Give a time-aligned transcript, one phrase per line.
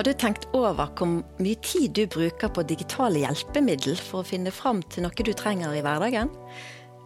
[0.00, 1.10] Har du tenkt over hvor
[1.44, 5.74] mye tid du bruker på digitale hjelpemiddel for å finne fram til noe du trenger
[5.76, 6.30] i hverdagen?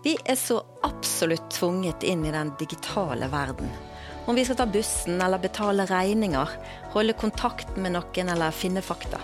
[0.05, 3.73] Vi er så absolutt tvunget inn i den digitale verden.
[4.31, 6.53] Om vi skal ta bussen eller betale regninger,
[6.93, 9.19] holde kontakt med noen eller finne fakta.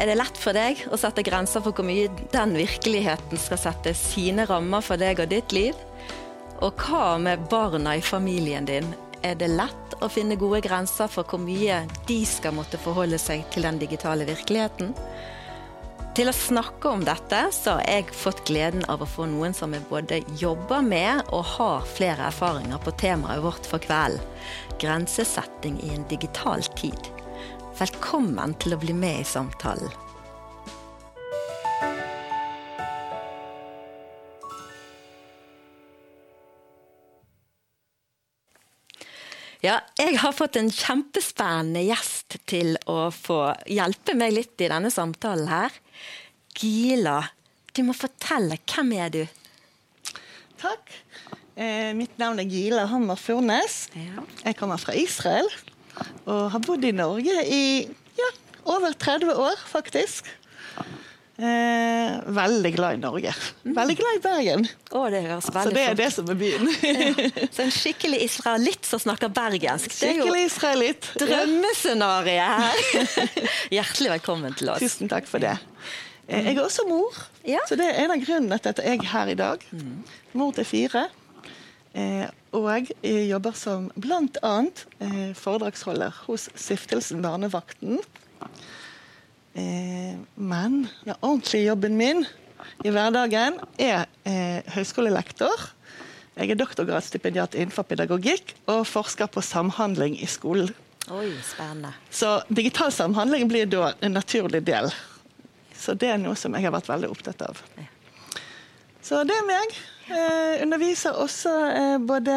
[0.00, 3.92] Er det lett for deg å sette grenser for hvor mye den virkeligheten skal sette
[3.92, 5.76] sine rammer for deg og ditt liv?
[6.64, 8.88] Og hva med barna i familien din?
[9.22, 13.42] Er det lett å finne gode grenser for hvor mye de skal måtte forholde seg
[13.50, 14.92] til den digitale virkeligheten?
[16.18, 19.74] Til å snakke om dette, så har jeg fått gleden av å få noen som
[19.74, 24.22] jeg både jobber med og har flere erfaringer på temaet vårt for kvelden.
[24.82, 27.10] Grensesetting i en digital tid.
[27.78, 30.07] Velkommen til å bli med i samtalen.
[39.68, 44.88] Ja, jeg har fått en kjempespennende gjest til å få hjelpe meg litt i denne
[44.88, 45.74] samtalen her.
[46.56, 47.18] Gila,
[47.76, 48.56] du må fortelle.
[48.64, 49.20] Hvem er du?
[50.62, 50.94] Takk.
[51.58, 53.76] Eh, mitt navn er Gila Hammer Furnes.
[53.98, 54.24] Ja.
[54.46, 55.50] Jeg kommer fra Israel
[56.24, 57.62] og har bodd i Norge i
[58.16, 58.32] ja,
[58.72, 60.30] over 30 år, faktisk.
[61.38, 63.32] Eh, veldig glad i Norge.
[63.62, 64.64] Veldig glad i Bergen.
[64.90, 66.66] Å, det høres Så veldig det er det som er byen.
[67.54, 69.92] Så en skikkelig israelitt som snakker bergensk.
[70.00, 71.08] Det er jo Skikkelig israelitt.
[71.22, 73.22] Drømmescenarioet her.
[73.78, 74.82] Hjertelig velkommen til oss.
[74.82, 75.54] Tusen takk for det.
[76.26, 77.14] Eh, Jeg er også mor,
[77.46, 77.62] Ja.
[77.70, 79.62] så det er en av grunnene til at jeg er her i dag.
[80.34, 81.06] Mor til fire.
[81.94, 84.56] Eh, Og jeg jobber som bl.a.
[85.04, 88.00] eh, foredragsholder hos Stiftelsen Barnevakten.
[89.58, 92.24] Eh, Men den ordentlige jobben min
[92.84, 95.72] i hverdagen er eh, høyskolelektor.
[96.38, 100.70] Jeg er doktorgradsstipendiat innenfor pedagogikk og forsker på samhandling i skolen.
[101.10, 101.90] Oi, spennende.
[102.10, 104.90] Så digital samhandling blir da en naturlig del.
[105.74, 107.62] Så det er noe som jeg har vært veldig opptatt av.
[109.02, 109.78] Så det er meg.
[110.08, 112.34] Eh, underviser også eh, både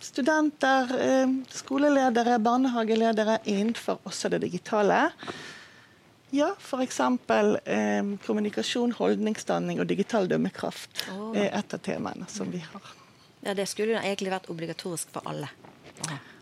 [0.00, 5.08] studenter, eh, skoleledere, barnehageledere innenfor også det digitale.
[6.30, 7.00] Ja, f.eks.
[7.00, 11.30] Eh, kommunikasjon, holdningsdanning og digital dømmekraft oh.
[11.34, 12.92] er et av temaene som vi har.
[13.40, 15.48] Ja, det skulle jo egentlig vært obligatorisk for alle.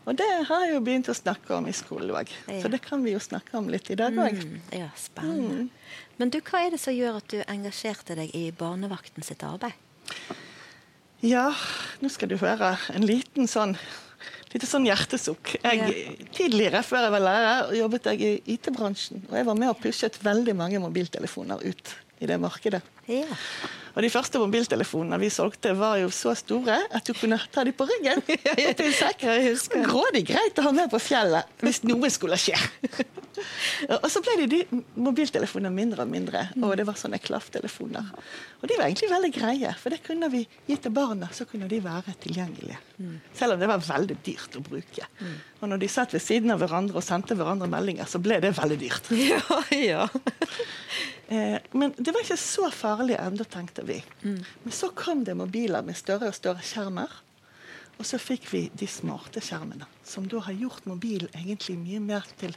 [0.08, 2.30] Og det har jeg jo begynt å snakke om i skolen òg.
[2.48, 2.62] Ja.
[2.62, 4.38] Så det kan vi jo snakke om litt i dag òg.
[4.40, 5.66] Mm, ja, spennende.
[6.16, 9.76] Men du, hva er det som gjør at du engasjerte deg i barnevakten sitt arbeid?
[11.20, 11.50] Ja,
[12.00, 13.76] nå skal du høre en liten sånn
[14.54, 15.54] lite sånn hjertesukk.
[15.62, 19.24] Jeg, Tidligere, før jeg var lærer, jobbet jeg i IT-bransjen.
[19.28, 22.82] Og jeg var med og pushet veldig mange mobiltelefoner ut i det markedet.
[23.08, 23.26] Ja.
[23.98, 27.74] Og de første mobiltelefonene vi solgte, var jo så store at du kunne ta dem
[27.74, 28.20] på ryggen.
[28.70, 29.24] oppi en sekk.
[29.88, 32.54] Grådig greit å ha med på fjellet hvis noe skulle skje.
[33.96, 38.14] og så ble de, de mobiltelefonene mindre og mindre, og det var sånne klafftelefoner.
[38.62, 41.66] Og de var egentlig veldig greie, for det kunne vi gi til barna, så kunne
[41.70, 42.78] de være tilgjengelige.
[43.34, 45.10] Selv om det var veldig dyrt å bruke.
[45.58, 48.54] Og når de satt ved siden av hverandre og sendte hverandre meldinger, så ble det
[48.58, 49.10] veldig dyrt.
[49.32, 50.08] ja, ja.
[51.28, 53.98] Eh, men det var ikke så farlig ennå, tenkte vi.
[54.62, 57.12] Men så kom det mobiler med større og større skjermer.
[57.98, 62.26] Og så fikk vi de smarte skjermene, som da har gjort mobilen egentlig mye mer
[62.40, 62.54] til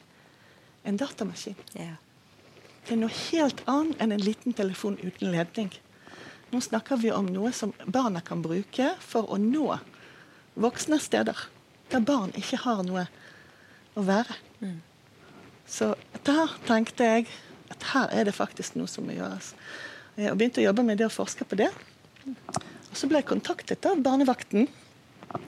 [0.87, 1.57] en datamaskin.
[1.75, 1.97] Yeah.
[2.85, 5.71] Det er noe helt annet enn en liten telefon uten ledning.
[6.51, 9.67] Nå snakker vi om noe som barna kan bruke for å nå
[10.59, 11.37] voksne steder.
[11.91, 13.05] Der barn ikke har noe
[13.97, 14.37] å være.
[15.67, 15.93] Så
[16.27, 17.29] der tenkte jeg
[17.73, 19.53] at her er det faktisk noe som må gjøres.
[20.17, 21.69] Eh, Og begynte å jobbe med det og forske på det.
[22.27, 24.67] Og så ble jeg kontaktet av barnevakten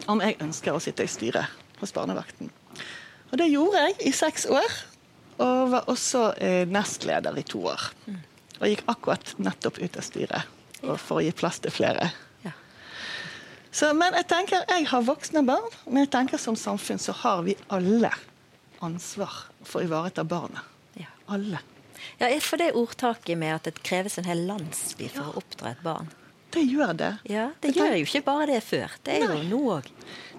[0.07, 2.49] om jeg ønsker å sitte i styret hos barnevakten.
[3.31, 4.75] Og det gjorde jeg i seks år,
[5.43, 7.89] og var også eh, nestleder i to år.
[8.61, 10.51] Og gikk akkurat nettopp ut av styret
[10.99, 12.11] for å gi plass til flere.
[13.73, 17.39] Så, men jeg tenker, jeg har voksne barn, men jeg tenker som samfunn så har
[17.41, 18.11] vi alle
[18.85, 20.61] ansvar for å ivareta barna.
[20.99, 21.09] Ja.
[21.33, 21.57] Alle.
[22.19, 25.83] Ja, for det ordtaket med at det kreves en hel landsby for å oppdra et
[25.85, 26.07] barn.
[26.53, 27.13] Det gjør det.
[27.29, 28.87] Ja, Det Jeg gjør jo ikke bare det før.
[29.03, 29.85] Det er jo nå òg.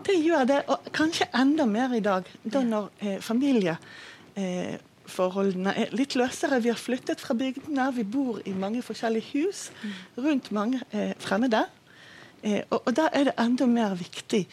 [0.06, 6.14] Det gjør det, og kanskje enda mer i dag, da når eh, familieforholdene er litt
[6.14, 6.61] løsere.
[6.62, 9.70] Vi har flyttet fra bygdene, vi bor i mange forskjellige hus
[10.17, 11.64] rundt mange eh, fremmede.
[12.44, 14.46] Eh, og, og da er det enda mer viktig.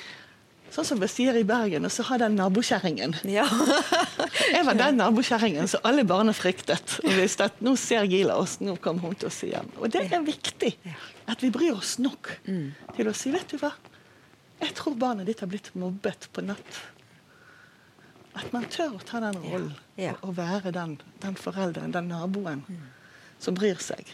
[0.71, 3.17] Sånn som vi sier i Bergen, og så har den nabokjerringen.
[3.27, 3.43] Ja.
[4.55, 6.93] Jeg var den nabokjerringen som alle barna fryktet.
[7.03, 9.67] Og visste at nå ser Gila oss, nå kommer hun til å si hjem.
[9.81, 10.71] Og det er viktig
[11.31, 12.31] at vi bryr oss nok
[12.95, 13.73] til å si vet du hva,
[14.61, 16.81] jeg tror barnet ditt har blitt mobbet på natt.
[18.37, 20.13] At man tør å ta den rollen Ja.
[20.21, 22.63] og, og være den, den forelderen, den naboen
[23.41, 24.05] som bryr seg.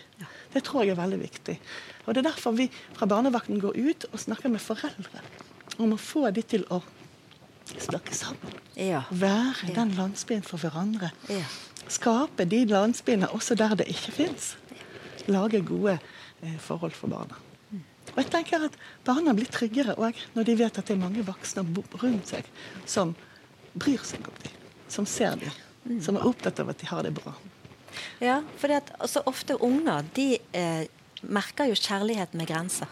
[0.54, 1.58] Det tror jeg er veldig viktig.
[2.08, 5.22] Og Det er derfor vi fra barnevakten går ut og snakker med foreldre
[5.78, 6.82] om å få de til å
[7.78, 8.54] snakke sammen.
[8.78, 9.04] Ja.
[9.12, 11.12] Være den landsbyen for hverandre.
[11.32, 11.46] Ja.
[11.92, 14.56] Skape de landsbyene også der det ikke fins.
[15.28, 17.44] Lage gode eh, forhold for barna.
[18.14, 18.76] Og jeg tenker at
[19.06, 21.64] Barna blir tryggere òg når de vet at det er mange voksne
[22.02, 22.48] rundt seg
[22.88, 23.12] som
[23.78, 24.56] bryr seg om dem.
[24.90, 26.00] Som ser dem.
[26.04, 27.36] Som er opptatt av at de har det bra.
[28.24, 30.88] Ja, for det at, altså, ofte unger de eh,
[31.22, 32.90] merker jo kjærlighet med grenser.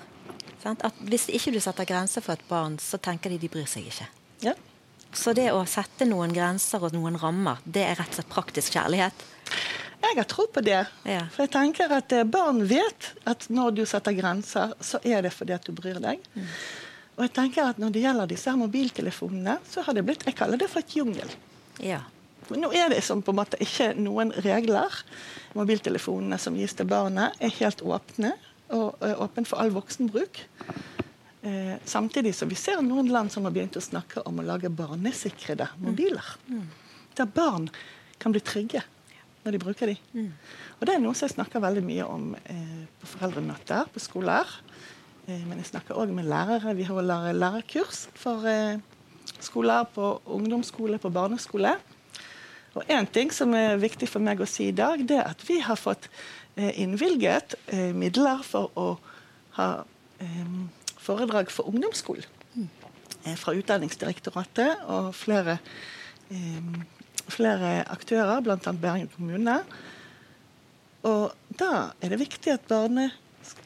[0.66, 0.82] Sant?
[0.82, 3.86] At hvis ikke du setter grenser for et barn, så tenker de de bryr seg
[3.92, 4.08] ikke.
[4.48, 4.56] Ja.
[5.16, 8.76] Så det å sette noen grenser og noen rammer, det er rett og slett praktisk
[8.76, 9.26] kjærlighet.
[10.06, 10.82] Jeg har tro på det.
[11.08, 11.22] Ja.
[11.34, 15.32] For jeg tenker at eh, barn vet at når du setter grenser, så er det
[15.34, 16.26] fordi at du bryr deg.
[17.16, 20.38] Og jeg tenker at når det gjelder disse her mobiltelefonene, så har det blitt Jeg
[20.38, 21.32] kaller det for et jungel.
[21.80, 22.02] Ja.
[22.50, 25.00] Men Nå er det som på en måte ikke noen regler.
[25.58, 28.36] Mobiltelefonene som gis til barnet, er helt åpne
[28.76, 30.42] og er åpne for all voksenbruk.
[31.46, 34.72] Eh, samtidig som vi ser noen land som har begynt å snakke om å lage
[34.74, 36.36] barnesikrede mobiler.
[37.16, 37.70] Der barn
[38.20, 38.82] kan bli trygge
[39.46, 39.96] når de bruker de.
[40.80, 44.50] Og det er noe som jeg snakker veldig mye om eh, på foreldremøter på skoler.
[45.28, 46.74] Eh, men jeg snakker òg med lærere.
[46.78, 48.82] Vi holder lærerkurs for eh,
[49.38, 51.76] skoler på ungdomsskole, på barneskole.
[52.76, 55.44] Og en ting som er viktig for meg å si i dag, det er at
[55.48, 56.10] vi har fått
[56.60, 58.88] eh, innvilget eh, midler for å
[59.56, 59.70] ha
[60.20, 60.56] eh,
[61.00, 62.28] foredrag for ungdomsskolen.
[63.26, 65.58] Eh, fra Utdanningsdirektoratet og flere,
[67.32, 68.58] flere aktører, bl.a.
[68.82, 69.60] Bergen kommune.
[71.06, 73.12] Og da er det viktig at barne,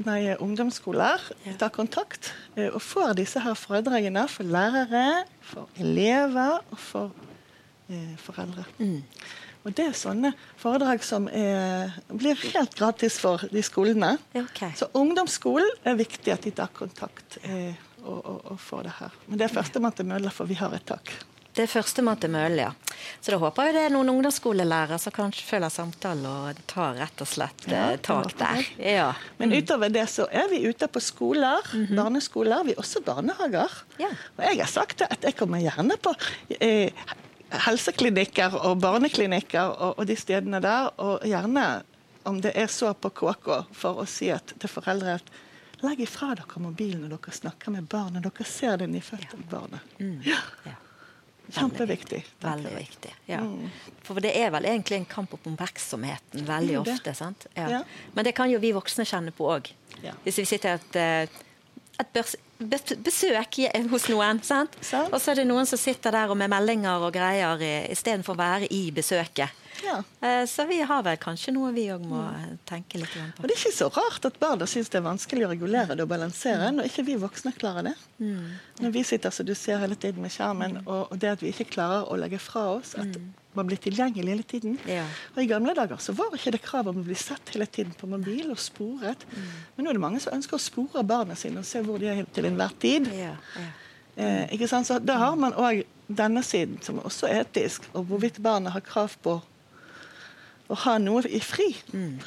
[0.04, 1.56] nei, ungdomsskoler Ja.
[1.60, 7.29] tar kontakt og får disse her foredragene for lærere, for elever og for
[7.90, 8.66] eh, foreldre.
[9.68, 14.16] Og det er sånne foredrag som er, blir helt gratis for de skolene.
[14.32, 14.72] Okay.
[14.80, 17.76] Så ungdomsskolen er viktig at de tar kontakt eh,
[18.06, 19.18] og, og, og får det her.
[19.28, 21.12] Men det er førstemann til mølla, for vi har et tak.
[21.50, 22.96] Det er førstemann til mølla, ja.
[23.20, 27.24] Så da håper jeg det er noen ungdomsskolelærere som kanskje følger samtalen og tar rett
[27.24, 28.68] og slett Ja, eh, tak der.
[28.80, 29.08] Ja.
[29.42, 32.64] Men utover det så er vi ute på skoler, barneskoler.
[32.68, 33.82] Vi er også barnehager.
[34.00, 34.12] Ja.
[34.38, 36.16] Og jeg har sagt at jeg kommer gjerne på
[36.62, 36.96] eh,
[37.52, 40.90] helseklinikker og barneklinikker og, og de stedene der.
[41.02, 41.68] Og gjerne
[42.30, 45.32] om det er så på KK, for å si at, til foreldre at
[45.82, 48.26] legg ifra dere mobilen når dere snakker med barnet.
[48.28, 49.98] Dere ser det nyfødte barnet.
[50.28, 50.42] Ja.
[50.68, 50.76] Ja.
[51.50, 52.20] Kjempeviktig.
[52.44, 53.12] Veldig viktig.
[53.26, 53.40] Ja.
[53.42, 53.72] Mm.
[54.06, 57.14] For det er vel egentlig en kamp om oppmerksomheten veldig Det ofte.
[57.18, 57.48] sant?
[57.58, 57.70] Ja.
[57.72, 57.80] Ja.
[58.14, 59.72] Men det kan jo vi voksne kjenne på òg.
[60.04, 60.14] Ja.
[60.28, 61.42] Hvis vi sitter i et, eh,
[62.04, 63.60] et børs- besøk
[63.92, 64.76] hos noen, sant?
[65.12, 67.62] Og så er det noen som sitter der og med meldinger og greier
[67.92, 69.50] istedenfor å være i besøket.
[69.80, 70.02] Ja.
[70.22, 73.22] Eh, Så vi har vel kanskje noe vi òg må eh, tenke litt på.
[73.40, 76.04] Og det er ikke så rart at barna syns det er vanskelig å regulere det
[76.04, 76.76] og balansere, Mm.
[76.82, 77.96] når ikke vi voksne klarer det.
[78.20, 81.70] Når vi sitter så du ser hele tiden med skjermen, og det at vi ikke
[81.72, 83.16] klarer å legge fra oss, at
[83.58, 84.78] man blir tilgjengelig hele tiden.
[84.88, 85.04] Ja.
[85.36, 87.92] Og I gamle dager så var ikke det krav om å bli sett hele tiden
[87.98, 89.26] på mobil og sporet.
[89.34, 89.48] Mm.
[89.76, 92.12] Men nå er det mange som ønsker å spore barna sine og se hvor de
[92.14, 93.10] er til enhver tid.
[93.16, 93.70] Ja, ja.
[94.20, 94.88] Eh, ikke sant?
[94.88, 98.82] Så Da har man òg denne siden, som også er etisk, og hvorvidt barna har
[98.82, 99.42] krav på
[100.70, 101.72] å ha noe i fri,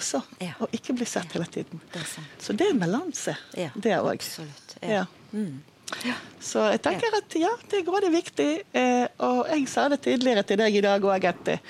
[0.01, 0.41] så, Mm.
[0.41, 0.53] Ja.
[0.61, 1.81] og ikke bli sett hele tiden.
[1.93, 2.01] Det.
[2.41, 4.15] Så det er en balanse, det òg.
[4.15, 4.77] Absolutt.
[4.83, 5.05] Ja.
[5.33, 5.63] Mm.
[6.07, 6.15] Ja.
[6.43, 8.49] Så jeg tenker at ja, det er grådig viktig.
[8.75, 11.63] Eh, og jeg sa det tidligere til deg i dag òg at eh,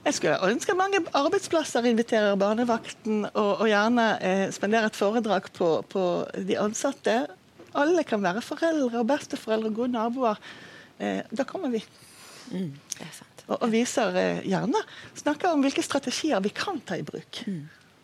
[0.00, 5.72] jeg skulle ønske mange arbeidsplasser inviterer barnevakten, og, og gjerne eh, spandere et foredrag på,
[5.92, 6.04] på
[6.48, 7.16] de ansatte.
[7.76, 10.40] Alle kan være foreldre og besteforeldre og gode naboer.
[10.98, 11.82] Eh, da kommer vi.
[12.50, 12.72] Mm.
[12.96, 13.44] Det er sant.
[13.46, 14.80] Og, og viser eh, gjerne
[15.20, 17.44] snakker om hvilke strategier vi kan ta i bruk.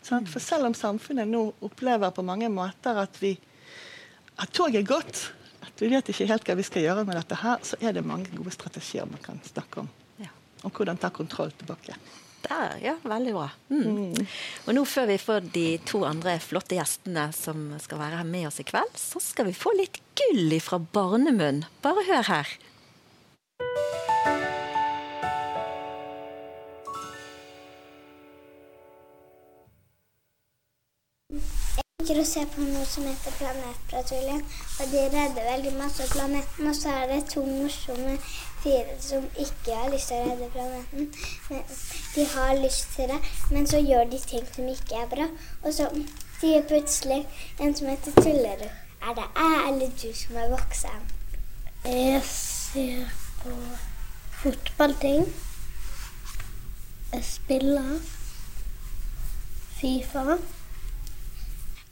[0.06, 0.28] Sant?
[0.30, 3.34] For selv om samfunnet nå opplever på mange måter at vi
[4.36, 5.20] at toget er gått,
[5.84, 8.30] vi vet ikke helt hva vi skal gjøre med dette her, så er det mange
[8.32, 9.90] gode strategier man kan snakke om.
[10.22, 10.30] Ja.
[10.64, 11.96] Om hvordan ta kontroll tilbake.
[12.46, 13.48] Der, ja, veldig bra.
[13.72, 14.14] Mm.
[14.66, 18.46] Og nå før vi får de to andre flotte gjestene som skal være her med
[18.50, 21.64] oss i kveld, så skal vi få litt gull fra barnemunn.
[21.84, 22.54] Bare hør her.
[32.06, 34.42] Liker å se på noe som heter Planetpatruljen,
[34.78, 36.68] og de redder veldig masse av planeten.
[36.70, 38.12] Og så er det to morsomme
[38.62, 41.08] fyrer som ikke har lyst til å redde planeten.
[41.50, 41.64] Men
[42.14, 43.18] de har lyst til det,
[43.50, 45.26] men så gjør de ting som ikke er bra.
[45.64, 45.88] Og så
[46.38, 47.24] sier plutselig
[47.58, 51.08] en som heter Tullerud Er det jeg eller du som er voksen?
[51.86, 53.56] Jeg ser på
[54.44, 55.26] fotballting.
[57.12, 57.98] Jeg spiller
[59.80, 60.38] Fifa.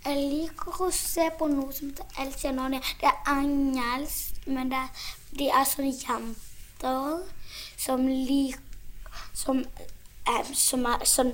[0.04, 4.82] Jeg liker å se på noe som heter El og Det er engelsk, men det,
[5.38, 7.23] de er sånne jenter
[7.80, 8.61] som liker
[9.34, 9.64] Som,
[10.28, 11.32] eh, som er sånn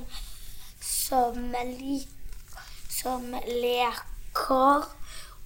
[0.80, 2.62] Som liker
[3.00, 4.86] Som leker.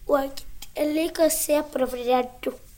[0.08, 0.44] Og
[0.76, 2.30] jeg liker å se på det fordi det er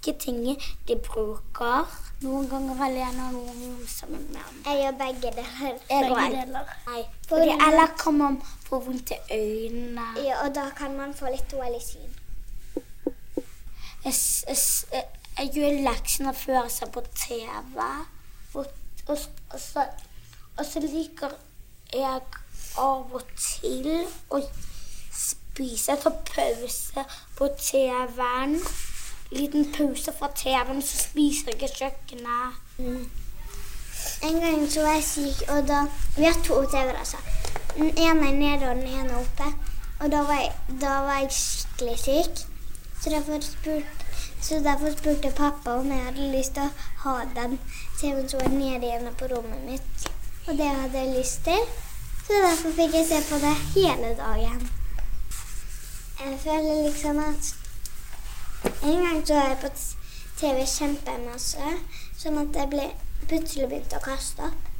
[0.06, 0.58] dukketing
[0.88, 1.86] de bruker.
[2.22, 4.60] Noen ganger alene og noen ganger sammen med ham.
[4.64, 5.80] Jeg gjør begge deler.
[5.90, 6.70] Jeg Begge deler.
[6.86, 10.06] Nei, fordi eller kan man få vondt i øynene.
[10.24, 12.14] Ja, og da kan man få litt dårlig syn.
[14.04, 14.14] Jeg,
[14.48, 14.56] jeg,
[14.92, 15.04] jeg,
[15.38, 17.84] jeg gjør leksene før jeg ser på TV.
[18.54, 18.66] Og,
[19.06, 19.18] og,
[19.52, 19.86] og, så,
[20.56, 21.36] og så liker
[21.92, 22.20] jeg
[22.78, 23.92] av og til
[24.32, 24.40] å
[25.12, 25.92] spise.
[25.92, 28.60] Jeg tar pause på TV-en.
[29.30, 32.60] Liten pause fra TV-en, så spiser jeg i kjøkkenet.
[34.22, 37.16] En gang så var jeg syk, og da Vi har to TV-er, altså.
[37.76, 39.48] Den ene er nede, og den ene er oppe.
[40.00, 42.46] Og da var jeg, da var jeg skikkelig syk.
[43.02, 44.06] Så derfor, spurte,
[44.40, 46.70] så derfor spurte pappa om jeg hadde lyst til å
[47.02, 47.58] ha den
[48.00, 50.08] TV-en som var nede igjen på rommet mitt.
[50.46, 51.68] Og det hadde jeg lyst til.
[52.26, 54.70] Så derfor fikk jeg se på det hele dagen.
[56.20, 57.65] Jeg føler liksom at
[58.66, 59.68] En gang så var jeg på
[60.40, 61.74] TV kjempemasse,
[62.18, 62.86] sånn at jeg ble
[63.26, 64.72] plutselig begynte å kaste opp.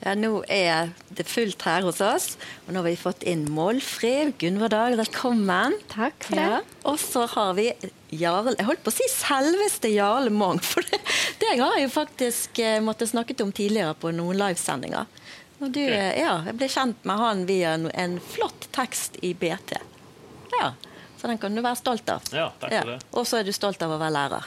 [0.00, 2.32] Ja, nå er det fullt her hos oss,
[2.64, 4.96] og nå har vi fått inn Målfrid Gunvordal.
[4.98, 5.76] Velkommen.
[5.92, 6.46] Takk for det.
[6.56, 6.60] Ja.
[6.88, 7.68] Og så har vi
[8.16, 10.99] Jarl Jeg holdt på å si selveste Jarle Mong, for det,
[11.40, 15.06] det har jeg jo faktisk eh, måttet snakket om tidligere på noen livesendinger.
[15.60, 19.34] Og du, eh, ja, jeg ble kjent med han via en, en flott tekst i
[19.34, 19.74] BT.
[20.60, 20.72] Ja,
[21.20, 22.22] Så den kan du være stolt av.
[22.32, 22.98] Ja, takk for det.
[23.12, 24.46] Og så er du stolt av å være lærer.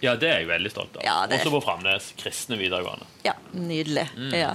[0.00, 1.02] Ja, det er jeg veldig stolt av.
[1.04, 3.04] Ja, Også på Framnes kristne videregående.
[3.24, 4.06] Ja, Nydelig.
[4.16, 4.30] Mm.
[4.36, 4.54] Ja.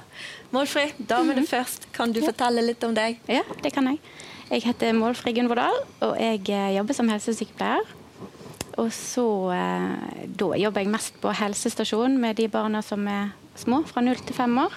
[0.53, 1.49] Målfrid, damene Mhm.
[1.49, 1.85] først.
[1.93, 3.19] Kan du fortelle litt om deg?
[3.29, 3.99] Ja, det kan jeg.
[4.49, 7.81] Jeg heter Målfrid Gunvordal, og jeg eh, jobber som helsesykepleier.
[8.81, 13.83] Og så eh, Da jobber jeg mest på helsestasjon med de barna som er små,
[13.87, 14.73] fra 0 til 5 år.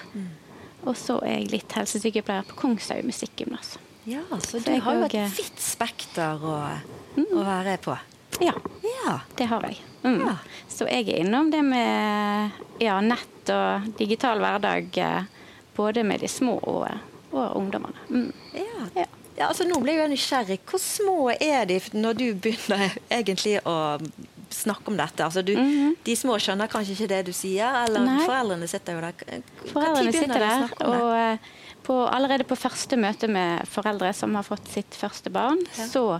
[0.87, 3.73] Og så er jeg litt helsesykepleier på Kongshaug musikkgymnas.
[4.07, 6.53] Ja, så Så du har jo et vidt spekter å,
[7.19, 7.97] å være på.
[8.39, 8.53] Ja,
[9.05, 9.19] Ja.
[9.35, 9.81] det har jeg.
[10.03, 10.21] Mm.
[10.23, 10.35] Ja.
[10.71, 15.23] Så jeg er innom det med ja, nett og digital hverdag, eh,
[15.75, 16.87] både med de små og,
[17.33, 17.99] og ungdommene.
[18.09, 18.31] Mm.
[18.55, 18.87] Ja.
[18.95, 19.05] Ja.
[19.39, 20.59] Ja, altså Nå ble jeg nysgjerrig.
[20.67, 23.75] Hvor små er de når du begynner egentlig å
[24.51, 25.23] snakke om dette?
[25.23, 25.53] Altså du,
[26.03, 28.19] De små skjønner kanskje ikke det du sier, eller Nei.
[28.25, 29.41] foreldrene sitter jo der.
[29.61, 31.49] Hva Foreldrene sitter der, og eh,
[31.87, 36.19] på, allerede på første møte med foreldre som har fått sitt første barn, så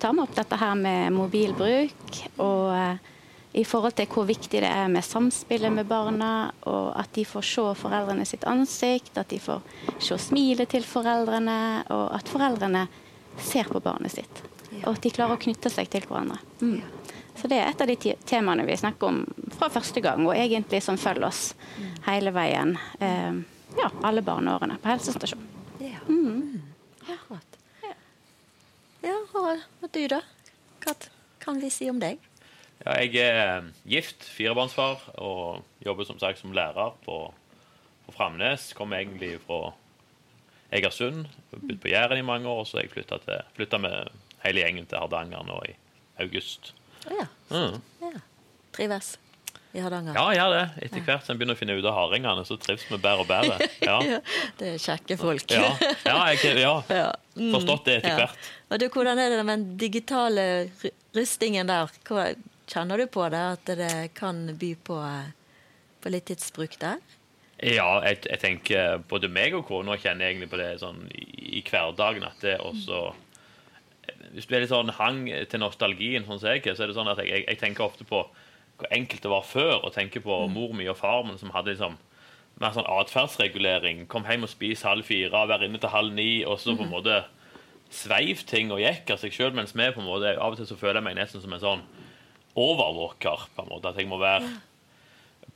[0.00, 3.16] tar vi opp dette her med mobilbruk, og eh,
[3.52, 7.46] i forhold til hvor viktig det er med samspillet med barna, og at de får
[7.48, 9.64] se foreldrene sitt ansikt, at de får
[9.98, 11.58] se smilet til foreldrene,
[11.90, 12.86] og at foreldrene
[13.40, 14.42] ser på barnet sitt.
[14.84, 16.38] Og at de klarer å knytte seg til hverandre.
[16.62, 16.78] Mm.
[17.40, 19.22] Så det er et av de temaene vi snakker om
[19.56, 21.54] fra første gang, og egentlig som følger oss
[22.06, 22.76] hele veien.
[23.02, 23.42] Eh,
[23.80, 25.46] ja, alle barneårene på helsestasjonen.
[25.82, 26.04] Ja.
[26.06, 26.60] Mm.
[27.08, 27.58] Akkurat.
[29.00, 30.20] Ja, og, og du, da?
[30.84, 30.94] Hva
[31.40, 32.20] kan vi si om deg?
[32.86, 37.16] Ja, jeg er gift, firebarnsfar, og jobber som sagt som lærer på,
[38.06, 38.70] på Framnes.
[38.78, 39.72] Kommer egentlig fra
[40.72, 44.08] Egersund, bodd på Jæren i mange år, så jeg flytta til- flytta med
[44.44, 45.74] hele gjengen til Hardanger nå i
[46.22, 46.72] august.
[47.10, 47.26] Ja.
[47.50, 47.80] Mm.
[48.04, 48.20] ja.
[48.76, 49.18] Trives
[49.74, 50.14] i Hardanger?
[50.16, 50.62] Ja, gjør det.
[50.86, 53.28] Etter hvert som jeg begynner å finne ut av hardingene, så trives vi bedre og
[53.28, 53.58] bedre.
[53.82, 53.98] Ja,
[54.60, 55.50] Det er kjekke folk.
[55.52, 55.68] ja,
[56.06, 57.10] ja, jeg, ja.
[57.36, 57.50] Mm.
[57.58, 58.48] forstått det etter hvert.
[58.70, 60.46] Og du, hvordan er det med den digitale
[61.16, 61.90] rustingen der?
[62.08, 62.30] Hva,
[62.70, 65.32] kjenner du på det, at det kan by på, eh,
[66.00, 67.00] på litt tidsbruk der?
[67.60, 71.64] Ja, jeg, jeg tenker både meg og kona kjenner egentlig på det sånn i, i
[71.66, 73.10] hverdagen at det også
[74.32, 77.10] Hvis du er litt sånn hang til nostalgien, sånn som jeg så er det sånn
[77.12, 78.22] at jeg, jeg, tenker ofte på
[78.80, 81.74] hvor enkelt det var før, og tenker på mor mi og far min som hadde
[81.74, 81.98] liksom
[82.60, 84.06] mer sånn atferdsregulering.
[84.08, 86.94] Kom hjem og spis halv fire, være inne til halv ni, og så på en
[86.94, 87.18] måte
[87.92, 90.68] sveiv ting og gikk av seg sjøl, mens vi på en måte Av og til
[90.68, 91.84] så føler jeg meg nesten som en sånn
[92.58, 93.92] overvåker, på en måte.
[93.92, 94.48] At jeg må være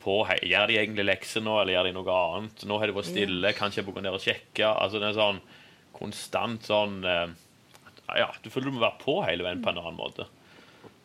[0.05, 2.65] på hei, Gjør de egentlig lekser nå, eller gjør de noe annet?
[2.69, 4.69] Nå har det vært stille, kanskje jeg burde ned og sjekke?
[4.69, 5.41] Altså det er sånn
[5.95, 7.29] konstant sånn eh,
[8.19, 10.29] Ja, du føler du må være på hele veien på en annen måte.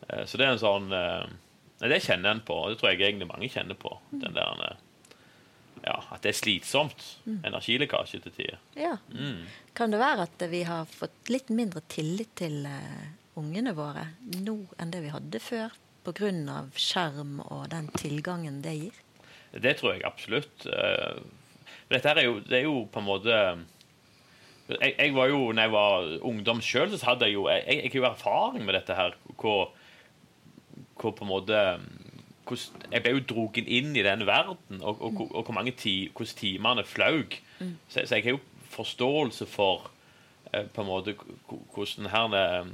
[0.08, 1.24] Eh, så det er en sånn eh,
[1.80, 3.96] Det kjenner en på, og det tror jeg egentlig mange kjenner på.
[4.12, 4.78] Den der
[5.80, 7.04] ja, at det er slitsomt.
[7.24, 8.58] Energilekkasje til tider.
[8.76, 8.98] Ja.
[9.14, 9.46] Mm.
[9.72, 12.66] Kan det være at vi har fått litt mindre tillit til
[13.38, 14.08] ungene våre
[14.40, 15.76] nå enn det vi hadde før?
[16.00, 16.62] Pga.
[16.74, 18.96] skjerm og den tilgangen det gir?
[19.52, 20.64] Det tror jeg absolutt.
[20.64, 21.20] Uh,
[21.90, 23.36] dette er jo, det er jo på en måte
[24.70, 27.84] jeg, jeg var jo, når jeg var ungdom sjøl, så hadde jeg jo jeg, jeg,
[27.84, 29.16] jeg jo erfaring med dette her.
[29.34, 29.72] Hvor,
[31.00, 31.58] hvor på en måte
[32.90, 36.10] jeg ble jo drogen inn i den verden, og, og, og, og hvor mange ti,
[36.16, 37.36] hvordan timene flaug.
[37.60, 37.76] Mm.
[37.88, 39.90] Så, så, jeg har jo forståelse for
[40.52, 41.14] eh, på en måte
[41.46, 42.72] hvordan her eh,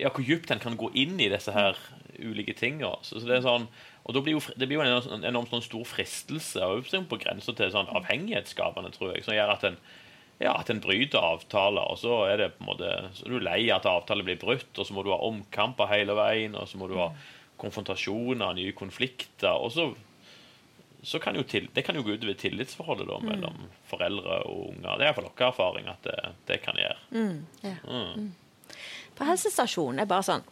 [0.00, 1.78] Ja, hvor dypt en kan gå inn i disse her
[2.20, 2.96] ulike tingene.
[3.06, 3.68] Så, så, det er sånn
[4.00, 7.52] og da blir jo, Det blir jo en enormt sånn stor fristelse og på grensa
[7.54, 9.76] til sånn avhengighetsskapende, tror jeg, som gjør at en
[10.40, 13.42] ja, at en bryter avtaler, og så er det på en måte, så er du
[13.44, 16.80] lei at avtaler blir brutt, og så må du ha omkamper hele veien, og så
[16.80, 17.10] må du ha
[17.60, 19.52] konfrontasjoner, nye konflikter.
[19.52, 19.90] og så,
[21.04, 23.68] så kan jo til, Det kan jo gå utover tillitsforholdet da, mellom mm.
[23.92, 24.96] foreldre og unger.
[24.96, 26.98] Det er iallfall vår erfaring at det, det kan gjøre.
[27.12, 27.76] Mm, ja.
[27.84, 28.30] mm.
[29.20, 30.46] På helsestasjonen er bare sånn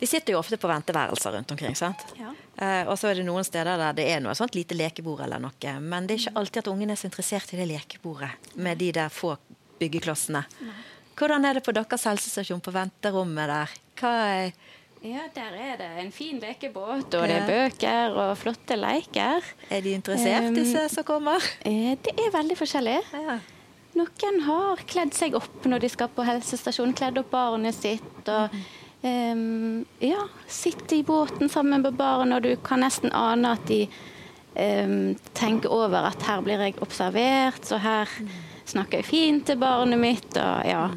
[0.00, 1.74] Vi sitter jo ofte på venteværelser rundt omkring.
[1.76, 2.00] sant?
[2.18, 2.30] Ja.
[2.56, 5.42] Eh, og så er det noen steder der det er noe sånt lite lekebord eller
[5.42, 5.74] noe.
[5.80, 8.90] Men det er ikke alltid at ungene er så interessert i det lekebordet med de
[8.96, 9.34] der få
[9.78, 10.44] byggeklossene.
[10.64, 10.78] Nei.
[11.14, 13.76] Hvordan er det på deres helsestasjon, på venterommet der?
[14.00, 14.56] Hva er
[15.04, 19.44] ja, der er det en fin lekebåt, og det er bøker og flotte leker.
[19.68, 21.44] Er de interessert, disse som kommer?
[21.60, 23.02] Eh, det er veldig forskjellig.
[23.12, 23.36] Ja.
[23.94, 28.26] Noen har kledd seg opp når de skal på helsestasjonen, kledd opp barnet sitt.
[28.26, 28.54] og
[29.04, 33.84] um, ja, sitte i båten sammen med barn, og du kan nesten ane at de
[34.58, 38.10] um, tenker over at her blir jeg observert, så her
[38.66, 40.30] snakker jeg fint til barnet mitt.
[40.42, 40.88] og ja,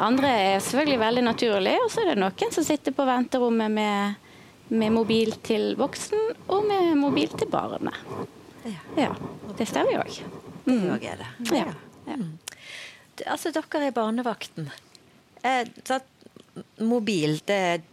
[0.00, 4.28] andre er selvfølgelig veldig naturlig, og så er det noen som sitter på venterommet med,
[4.72, 7.98] med mobil til voksen og med mobil til barnet.
[8.96, 9.10] Ja,
[9.58, 10.20] det stemmer jo òg.
[10.64, 11.32] Det òg er det.
[11.58, 11.72] Ja.
[12.08, 12.16] Ja.
[12.18, 12.38] Mm.
[13.26, 14.70] Altså, dere er barnevakten.
[15.44, 15.68] Eh,
[16.84, 17.84] mobil det er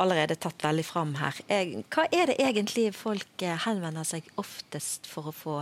[0.00, 1.36] allerede tatt veldig fram her.
[1.48, 5.60] Eh, hva er det egentlig folk eh, henvender seg oftest for å få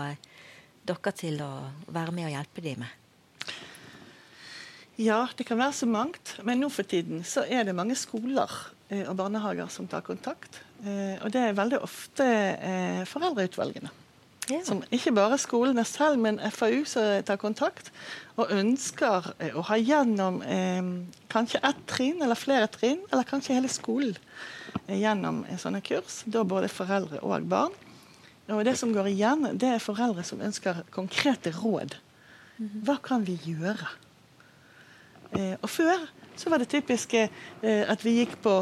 [0.88, 1.52] dere til å
[1.92, 2.94] være med og hjelpe dem med?
[4.98, 6.34] Ja, det kan være så mangt.
[6.42, 8.50] Men nå for tiden så er det mange skoler
[8.90, 10.58] eh, og barnehager som tar kontakt.
[10.82, 13.92] Eh, og det er veldig ofte eh, foreldreutvalgene.
[14.48, 14.62] Ja.
[14.64, 17.90] Som ikke bare skolene selv, men FAU som tar kontakt
[18.38, 20.88] og ønsker eh, å ha gjennom eh,
[21.28, 24.16] kanskje ett trinn eller flere trinn, eller kanskje hele skolen
[24.87, 26.22] eh, gjennom sånne kurs.
[26.24, 27.76] Da både foreldre og barn.
[28.48, 31.98] Og det som går igjen, det er foreldre som ønsker konkrete råd.
[32.56, 32.84] Mhm.
[32.87, 33.90] Hva kan vi gjøre?
[35.37, 36.06] Eh, og før
[36.38, 37.28] så var det typisk eh,
[37.84, 38.54] at vi gikk på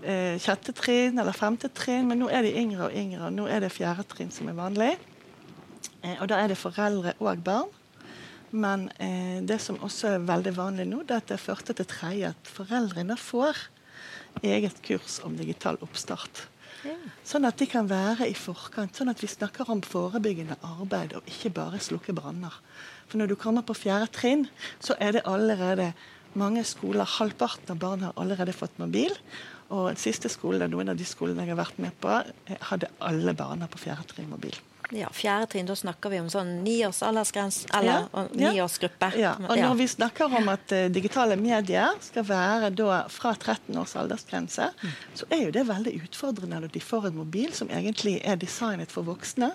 [0.00, 3.48] eh, sjette trinn eller femte trinn, men nå er de yngre og yngre, og nå
[3.50, 4.94] er det fjerde trinn som er vanlig.
[6.20, 7.70] Og da er det foreldre og barn.
[8.54, 8.86] Men
[9.48, 12.28] det som også er veldig vanlig nå, det er at det er første til tredje
[12.30, 13.64] at foreldrene får
[14.46, 16.44] eget kurs om digital oppstart.
[17.24, 18.96] Sånn at de kan være i forkant.
[18.96, 22.52] Sånn at vi snakker om forebyggende arbeid og ikke bare slukke branner.
[23.08, 24.46] For når du kommer på fjerde trinn,
[24.84, 25.92] så er det allerede
[26.38, 29.14] mange skoler, halvparten av barn har allerede fått mobil.
[29.70, 32.90] Og den siste skolen, noen av de skolene jeg har vært med på, eh, hadde
[33.00, 34.56] alle barna på fjerde trinn mobil.
[34.94, 39.10] Ja, Fjerde trinn, da snakker vi om sånn niårs aldersgrense, eller ja, niårsgruppe.
[39.18, 39.32] Ja.
[39.42, 43.96] Og når vi snakker om at uh, digitale medier skal være da fra 13 års
[43.98, 44.94] aldersgrense, mm.
[45.18, 48.94] så er jo det veldig utfordrende når de får en mobil som egentlig er designet
[48.94, 49.50] for voksne,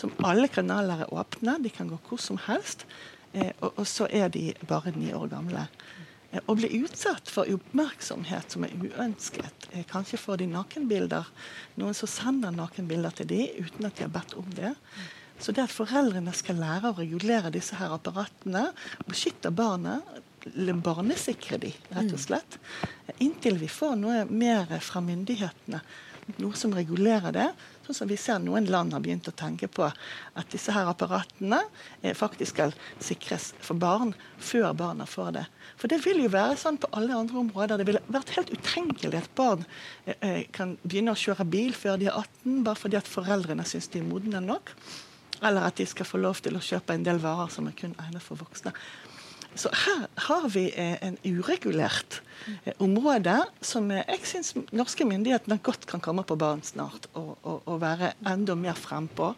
[0.00, 2.86] som alle kanaler er åpne, de kan gå hvor som helst,
[3.32, 5.68] eh, og, og, så er de bare ni år gamle.
[6.30, 9.70] Å bli utsatt for oppmerksomhet som er uønsket.
[9.90, 11.26] Kanskje får de nakenbilder.
[11.80, 14.70] Noen som sender nakenbilder til dem uten at de har bedt om det.
[15.40, 18.68] Så det at foreldrene skal lære å regulere disse her apparatene,
[19.08, 20.04] beskytte barnet,
[20.84, 22.58] barnesikre de, rett og slett,
[23.18, 25.80] inntil vi får noe mer fra myndighetene,
[26.38, 27.48] noe som regulerer det,
[27.90, 31.58] Sånn som vi ser noen land har begynt å tenke på at disse her apparatene
[32.04, 35.42] eh, faktisk skal sikres for barn før barna får det.
[35.74, 37.80] For det vil jo være sånn på alle andre områder.
[37.80, 39.66] Det ville vært helt utenkelig at barn
[40.04, 43.66] eh, eh kan begynne å kjøre bil før de er 18, bare fordi at foreldrene
[43.66, 44.70] syns de er modne nok.
[45.42, 47.98] Eller at de skal få lov til å kjøpe en del varer som er kun
[47.98, 48.70] egnet for voksne.
[49.58, 52.20] Så her har vi eh, en uregulert
[52.64, 53.34] eh, område
[53.66, 57.80] som eh, jeg syns norske myndigheter godt kan komme på banen snart og, og, og,
[57.82, 59.32] være enda mer frempå.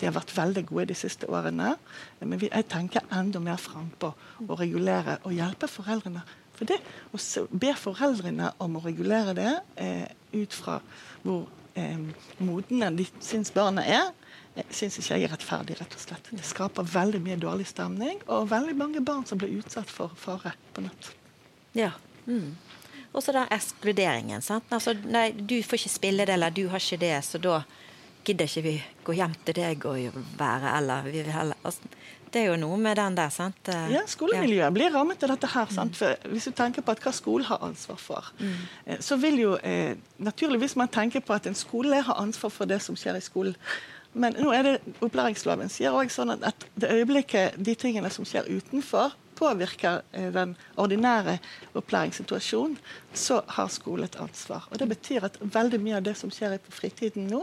[0.00, 1.74] De har vært veldig gode de siste årene,
[2.20, 4.12] men jeg tenker enda mer frempå
[4.44, 6.24] å regulere og hjelpe foreldrene.
[6.54, 6.78] For det
[7.14, 9.52] å be foreldrene om å regulere det
[10.34, 10.80] ut fra
[11.24, 11.46] hvor
[11.78, 11.98] eh,
[12.42, 14.12] modne de syns barna er,
[14.70, 16.30] syns ikke jeg er rettferdig, rett og slett.
[16.30, 20.54] Det skaper veldig mye dårlig stemning, og veldig mange barn som blir utsatt for fare
[20.74, 21.10] på nett.
[21.74, 21.90] Ja.
[22.26, 22.54] Mm.
[23.14, 24.42] Og så den ekskluderingen.
[24.42, 24.70] sant?
[24.74, 27.60] Altså, nei, du får ikke spille det, eller du har ikke det, så da
[28.24, 31.90] gidder ikke vi gå hjem til deg og være, eller vi vil heller altså,
[32.34, 33.68] Det er jo noe med den der, sant?
[33.92, 34.70] Ja, skolemiljøet ja.
[34.74, 35.68] blir rammet av dette her.
[35.70, 35.94] sant?
[35.94, 38.56] For hvis du tenker på at hva skolen har ansvar for, mm.
[38.86, 42.66] Eh, så vil jo eh, naturligvis man tenke på at en skole har ansvar for
[42.66, 43.54] det som skjer i skolen.
[44.14, 48.48] Men nå er det opplæringsloven sier også sånn at det øyeblikket de tingene som skjer
[48.50, 51.38] utenfor, påvirker eh, den ordinære
[51.74, 52.78] opplæringssituasjonen,
[53.14, 54.68] så har skole et ansvar.
[54.70, 57.42] Og Det betyr at veldig mye av det som skjer på fritiden nå,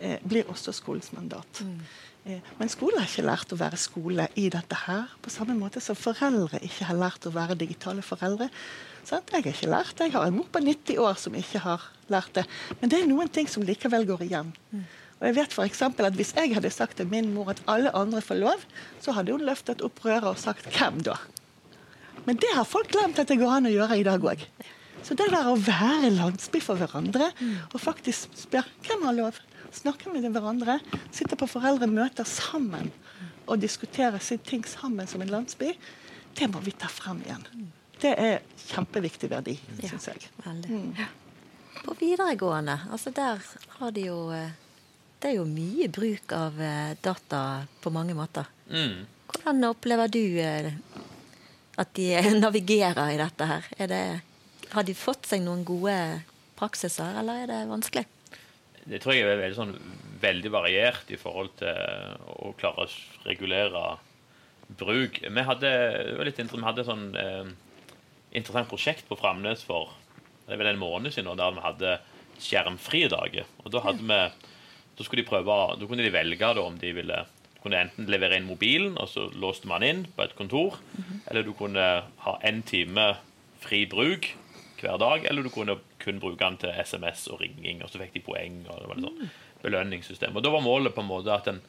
[0.00, 1.62] eh, blir også skolens mandat.
[1.64, 1.78] Mm.
[2.24, 5.80] Eh, men skolen har ikke lært å være skole i dette her, på samme måte
[5.82, 8.50] som foreldre ikke har lært å være digitale foreldre.
[9.02, 9.32] Sant?
[9.32, 10.10] Jeg har ikke lært det.
[10.10, 12.44] Jeg har en mor på 90 år som ikke har lært det.
[12.80, 14.52] Men det er noen ting som likevel går igjen.
[14.70, 14.84] Mm.
[15.22, 18.20] Og jeg vet for at Hvis jeg hadde sagt til min mor at alle andre
[18.20, 18.64] får lov,
[19.00, 21.20] så hadde hun løftet opp røret og sagt 'hvem da?'
[22.26, 24.46] Men det har folk glemt at det går an å gjøre i dag òg.
[25.02, 27.32] Så det der å være landsby for hverandre
[27.72, 29.40] og faktisk spørre 'hvem har lov?'
[29.72, 30.80] Snakke med hverandre,
[31.10, 32.92] sitte på foreldremøter sammen
[33.46, 35.72] og diskutere sine ting sammen som en landsby,
[36.36, 37.70] det må vi ta frem igjen.
[38.02, 40.28] Det er kjempeviktig verdi, syns jeg.
[40.44, 40.94] Ja, Mm.
[41.84, 43.40] På videregående, altså der
[43.78, 44.50] har de jo eh,
[45.22, 47.42] det er jo mye bruk av eh, data
[47.82, 48.48] på mange måter.
[48.72, 49.06] Mm.
[49.30, 50.72] Hvordan opplever du eh,
[51.80, 52.08] at de
[52.42, 53.70] navigerer i dette her?
[53.92, 54.02] Det,
[54.72, 55.94] har de fått seg noen gode
[56.58, 58.06] praksiser, eller er det vanskelig?
[58.82, 59.74] Det tror jeg er veldig, sånn,
[60.22, 63.82] veldig variert i forhold til å klare å regulere
[64.78, 65.20] bruk.
[65.22, 65.72] Vi hadde,
[66.18, 66.32] vi
[66.66, 67.52] hadde et sånn eh,
[68.32, 69.92] interessant prosjekt på Framnes for
[70.46, 71.92] det er vel en måned siden, der vi hadde
[72.42, 73.46] skjermfrie dager.
[73.62, 74.18] Og da hadde vi
[75.02, 77.24] så skulle de prøve, da kunne de velge da, om de ville
[77.62, 80.78] kunne enten levere inn mobilen, og så låste man inn på et kontor.
[80.92, 81.18] Mm -hmm.
[81.30, 83.16] Eller du kunne ha én time
[83.60, 84.34] fri bruk
[84.80, 85.24] hver dag.
[85.24, 88.66] Eller du kunne kun bruke den til SMS og ringing, og så fikk de poeng.
[88.68, 89.30] og det var litt sånn
[89.62, 90.36] belønningssystem.
[90.36, 91.60] Og Da var målet på en måte at en,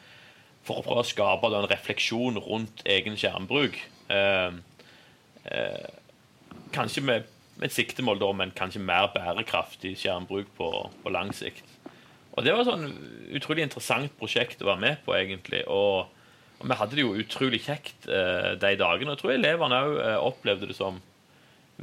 [0.63, 3.77] for å prøve å skape da, en refleksjon rundt egen skjermbruk
[4.09, 4.51] eh,
[5.51, 5.89] eh,
[6.73, 10.69] Kanskje med, med et siktemål da, men kanskje mer bærekraftig skjermbruk på,
[11.03, 11.72] på lang sikt.
[12.33, 12.91] Og det var et sånn
[13.37, 15.61] utrolig interessant prosjekt å være med på, egentlig.
[15.69, 16.09] Og,
[16.59, 19.11] og vi hadde det jo utrolig kjekt eh, de dagene.
[19.11, 20.97] Og jeg tror elevene òg eh, opplevde det som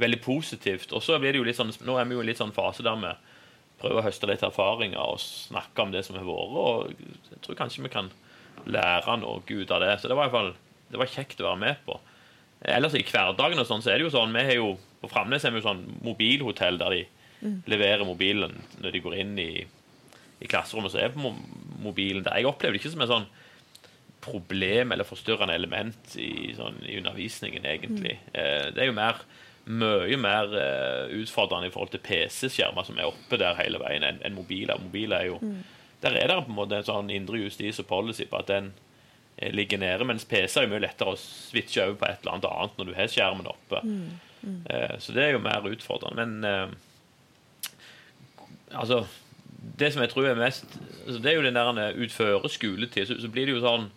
[0.01, 0.91] veldig positivt.
[0.95, 2.55] Og så blir det jo litt sånn, nå er vi jo i en litt sånn
[2.55, 3.13] fase der vi
[3.81, 6.59] prøver å høste litt erfaringer og snakke om det som har vært.
[6.61, 8.11] Og jeg tror kanskje vi kan
[8.67, 9.95] lære noe ut av det.
[9.99, 10.53] Så det var i hvert fall
[10.91, 11.95] det var kjekt å være med på.
[12.71, 15.45] Ellers i hverdagen og sånn, så er det jo sånn vi har jo, På Framnes
[15.47, 16.99] er vi jo sånn mobilhotell der de
[17.41, 17.55] mm.
[17.71, 19.51] leverer mobilen når de går inn i
[20.41, 22.39] i klasserommet, så er mobilen der.
[22.39, 23.29] Jeg opplever det ikke som et sånn
[24.21, 28.17] problem eller forstyrrende element i, sånn, i undervisningen, egentlig.
[28.21, 28.35] Mm.
[28.37, 29.23] Eh, det er jo mer
[29.71, 34.17] mye mer uh, utfordrende i forhold til PC-skjermer som er oppe der hele veien, enn
[34.25, 34.81] en mobiler.
[34.81, 35.61] Mobiler er jo mm.
[36.01, 38.71] Der er det på en måte en sånn indre justis og policy på at den
[39.37, 42.33] eh, ligger nede, mens PC er jo mye lettere å switche over på et eller
[42.33, 43.83] annet annet når du har skjermen oppe.
[43.85, 44.07] Mm.
[44.41, 44.63] Mm.
[44.97, 46.25] Så det er jo mer utfordrende.
[46.25, 46.73] Men
[48.73, 49.03] altså
[49.61, 50.65] det som jeg tror er mest
[51.05, 53.05] altså Det er jo den der utføre skoletid.
[53.05, 53.91] Så, så, blir det jo sånn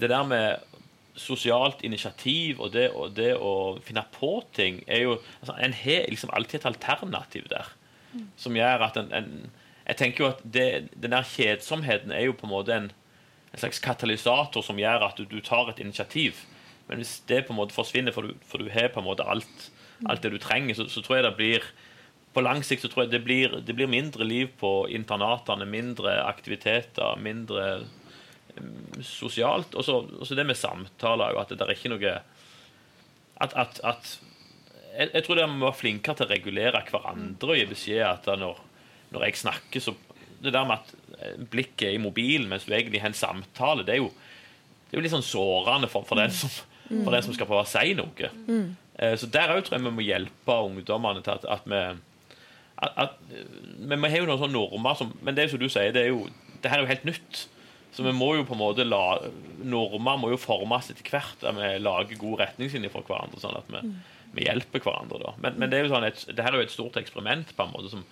[0.00, 0.66] Det der med
[1.14, 6.08] sosialt initiativ og det, og det å finne på ting er jo altså, En har
[6.08, 7.76] liksom alltid et alternativ der
[8.36, 9.50] som gjør at en, en
[9.86, 12.90] Jeg tenker jo at det, den der kjedsomheten er jo på en måte en,
[13.50, 16.44] en slags katalysator som gjør at du, du, tar et initiativ.
[16.86, 19.26] Men hvis det på en måte forsvinner, for du, for du har på en måte
[19.26, 19.70] alt,
[20.06, 21.66] alt det du trenger, så, så tror jeg det blir
[22.34, 26.20] på lang sikt så tror jeg det blir, det blir mindre liv på internatene, mindre
[26.22, 27.64] aktiviteter, mindre
[28.54, 29.74] um, sosialt.
[29.74, 32.18] Og så det med samtaler, at det er ikke noe
[33.40, 34.10] At, at, at
[34.92, 38.26] jeg, jeg, tror det må være flinkere til å regulere hverandre og gi beskjed at
[38.38, 38.58] når,
[39.14, 39.96] når jeg snakker, så
[40.40, 40.92] Det der med at
[41.36, 44.06] blikket blikket i mobilen mens du egentlig har en samtale, det er jo,
[44.88, 46.48] det er jo litt sånn sårende for, for, den, som,
[46.88, 48.30] for den som skal prøve å si noe.
[48.46, 48.70] Mm.
[48.96, 51.82] Eh, så der òg tror jeg vi må hjelpe ungdommene til at, at vi
[52.80, 53.16] at, at,
[53.78, 56.06] Men vi har jo noen sånne normer som Men det er som du sier, det
[56.06, 56.28] er jo
[56.60, 57.46] det her er jo helt nytt.
[57.92, 59.18] Så vi må jo på en måte la
[59.66, 61.38] Normer må jo formes etter hvert.
[61.42, 63.40] Der vi lager gode retningslinjer for hverandre.
[63.42, 63.80] Sånn at vi,
[64.36, 65.22] vi hjelper hverandre.
[65.24, 67.54] da Men, men det, er jo sånn et, det her er jo et stort eksperiment
[67.56, 68.04] på en måte som,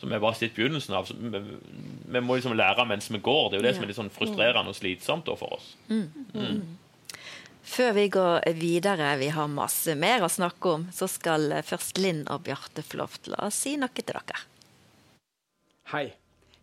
[0.00, 1.10] som vi bare sett begynnelsen av.
[1.10, 3.50] Vi, vi, må liksom lære mens vi går.
[3.50, 5.72] Det er jo det som er litt sånn frustrerende og slitsomt da, for oss.
[5.90, 6.06] Mm.
[6.36, 6.62] Mm.
[7.64, 12.20] Før vi går videre, vi har masse mer å snakke om, så skal først Linn
[12.28, 14.42] og Bjarte få lov til å si noe til dere.
[15.88, 16.10] Hei.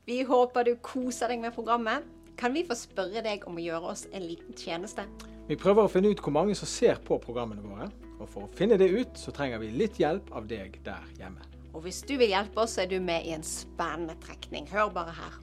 [0.05, 2.05] Vi håper du koser deg med programmet.
[2.37, 5.07] Kan vi få spørre deg om å gjøre oss en liten tjeneste?
[5.49, 7.89] Vi prøver å finne ut hvor mange som ser på programmene våre.
[8.21, 11.41] Og for å finne det ut, så trenger vi litt hjelp av deg der hjemme.
[11.73, 14.69] Og hvis du vil hjelpe oss, så er du med i en spennende trekning.
[14.69, 15.37] Hør bare her.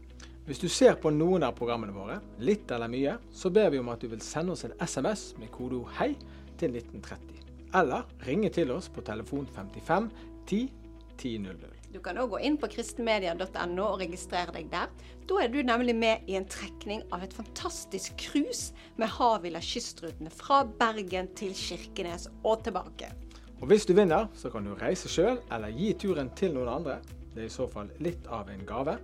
[0.49, 3.91] Hvis du ser på noen av programmene våre, litt eller mye, så ber vi om
[3.93, 6.15] at du vil sende oss en SMS med kodeord 'hei'
[6.57, 7.43] til 1930.
[7.77, 10.09] Eller ringe til oss på telefon 55
[10.47, 10.71] 10
[11.19, 11.61] 1000.
[11.93, 14.89] Du kan òg gå inn på kristenmedia.no og registrere deg der.
[15.29, 20.33] Da er du nemlig med i en trekning av et fantastisk cruise med Havila kystrutene
[20.33, 23.13] fra Bergen til Kirkenes og tilbake.
[23.61, 27.03] Og hvis du vinner, så kan du reise sjøl eller gi turen til noen andre.
[27.35, 28.97] Det er i så fall litt av en gave.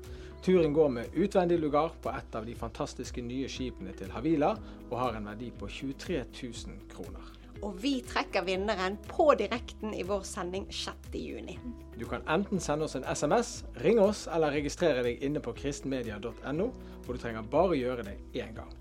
[0.44, 4.50] Turen går med utvendig lugar på et av de fantastiske nye skipene til Havila,
[4.90, 7.30] og har en verdi på 23 000 kroner.
[7.64, 11.56] Og vi trekker vinneren på direkten i vår sending 6.6.
[11.96, 16.66] Du kan enten sende oss en SMS, ringe oss eller registrere deg inne på kristenmedia.no,
[17.06, 18.74] hvor du trenger bare gjøre det én gang.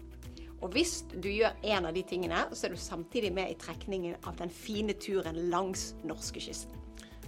[0.60, 4.20] Og hvis du gjør en av de tingene, så er du samtidig med i trekningen
[4.28, 6.76] av den fine turen langs norskekysten.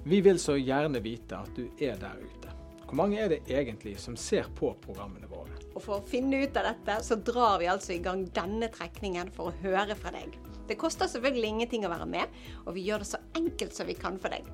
[0.04, 2.45] Vi vil så gjerne vite at du er der ute.
[2.86, 5.56] Hvor mange er det egentlig som ser på programmene våre?
[5.74, 9.32] Og for å finne ut av dette, så drar vi altså i gang denne trekningen
[9.34, 10.38] for å høre fra deg.
[10.70, 13.98] Det koster selvfølgelig ingenting å være med, og vi gjør det så enkelt som vi
[13.98, 14.48] kan for deg.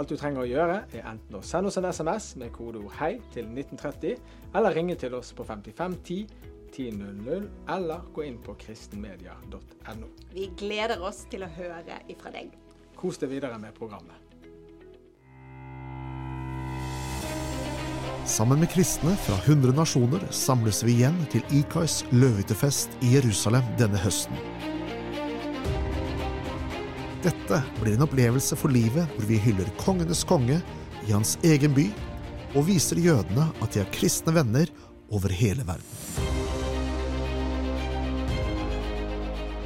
[0.00, 3.20] Alt du trenger å gjøre, er enten å sende oss en SMS med kodeord 'hei'
[3.34, 4.16] til 1930,
[4.54, 6.26] eller ringe til oss på 5510
[6.72, 10.08] 1000, eller gå inn på kristenmedia.no.
[10.32, 12.54] Vi gleder oss til å høre ifra deg.
[12.96, 14.31] Kos deg videre med programmet.
[18.26, 23.98] Sammen med kristne fra 100 nasjoner samles vi igjen til Ikais løvehyttefest i Jerusalem denne
[23.98, 24.38] høsten.
[27.22, 30.60] Dette blir en opplevelse for livet hvor vi hyller kongenes konge
[31.02, 31.88] i hans egen by,
[32.54, 34.70] og viser jødene at de har kristne venner
[35.10, 36.32] over hele verden.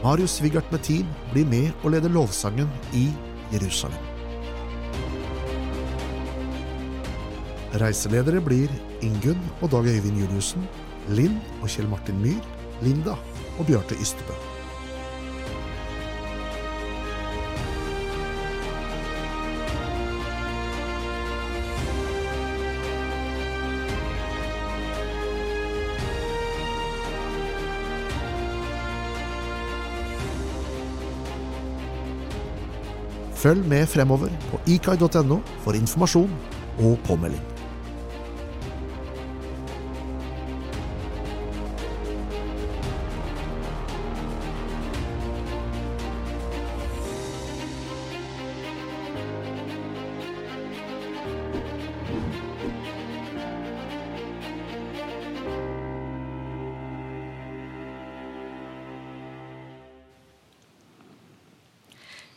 [0.00, 3.10] Marius Svigart med team blir med og leder lovsangen i
[3.52, 4.15] Jerusalem.
[7.74, 8.70] Reiseledere blir
[9.02, 10.68] Ingunn og Dag Øyvind Juliussen,
[11.08, 12.44] Linn og Kjell Martin Myhr,
[12.82, 13.16] Linda
[13.58, 14.36] og Bjarte Ystebø.
[33.36, 36.32] Følg med fremover på ikai.no for informasjon
[36.78, 37.55] og påmelding.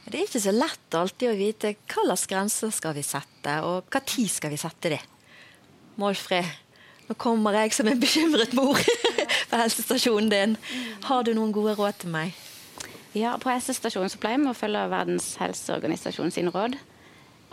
[0.10, 3.90] Det er ikke så lett alltid å vite hva slags grenser skal vi sette, og
[3.94, 5.02] hva tid skal vi sette det.
[6.02, 6.48] Målfrid,
[7.10, 8.80] nå kommer jeg som en bekymret mor
[9.50, 10.56] på helsestasjonen din.
[11.06, 12.34] Har du noen gode råd til meg?
[13.18, 16.78] Ja, På helsestasjonen så pleier vi å følge Verdens helseorganisasjon sine råd.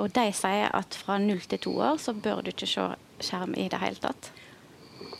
[0.00, 2.84] Og de sier at fra null til to år så bør du ikke se
[3.24, 4.28] skjerm i det hele tatt.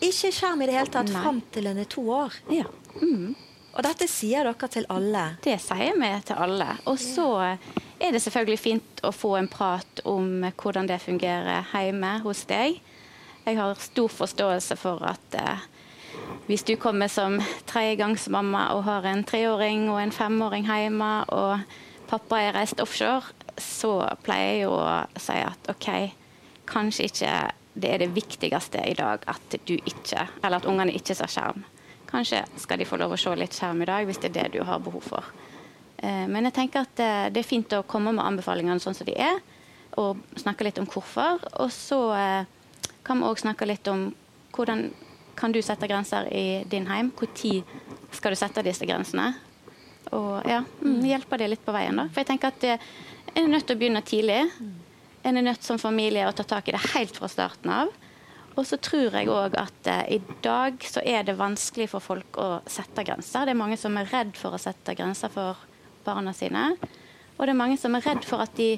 [0.05, 1.23] Ikke skjerm i det hele tatt Nei.
[1.25, 2.37] fram til en er to år.
[2.53, 2.69] Ja.
[3.01, 3.33] Mm.
[3.77, 5.25] Og dette sier dere til alle.
[5.45, 6.69] Det sier vi til alle.
[6.89, 12.17] Og så er det selvfølgelig fint å få en prat om hvordan det fungerer hjemme
[12.25, 12.81] hos deg.
[13.47, 15.67] Jeg har stor forståelse for at eh,
[16.49, 17.37] hvis du kommer som
[17.69, 21.61] tredjegangsmamma og har en treåring og en femåring hjemme, og
[22.11, 24.81] pappa er reist offshore, så pleier jeg å
[25.21, 25.89] si at OK,
[26.69, 27.37] kanskje ikke
[27.77, 31.67] det er det viktigste i dag at du ikke, eller at ungene ikke ser skjerm.
[32.17, 34.55] Kanskje skal de få lov å se litt skjerm i dag, hvis det er det
[34.55, 35.27] du har behov for.
[35.99, 39.05] Eh, Men jeg tenker at eh, det er fint å komme med anbefalingene sånn som
[39.05, 39.43] de er,
[40.01, 41.45] og snakke litt om hvorfor.
[41.61, 42.49] Og så eh,
[43.05, 44.09] kan vi òg snakke litt om
[44.57, 44.87] hvordan
[45.37, 47.13] kan du sette grenser i din heim.
[47.21, 49.35] Når skal du sette disse grensene?
[50.17, 52.01] Og ja, mm, hjelpe det litt på veien.
[52.01, 52.09] da.
[52.09, 52.65] For jeg tenker at
[53.37, 54.41] En er nødt til å begynne tidlig.
[55.21, 57.91] En er nødt som familie å ta tak i det helt fra starten av.
[58.57, 62.39] Og så tror jeg òg at eh, i dag så er det vanskelig for folk
[62.41, 63.45] å sette grenser.
[63.45, 65.61] Det er mange som er redd for å sette grenser for
[66.07, 66.71] barna sine.
[67.37, 68.77] Og det er mange som er redd for at de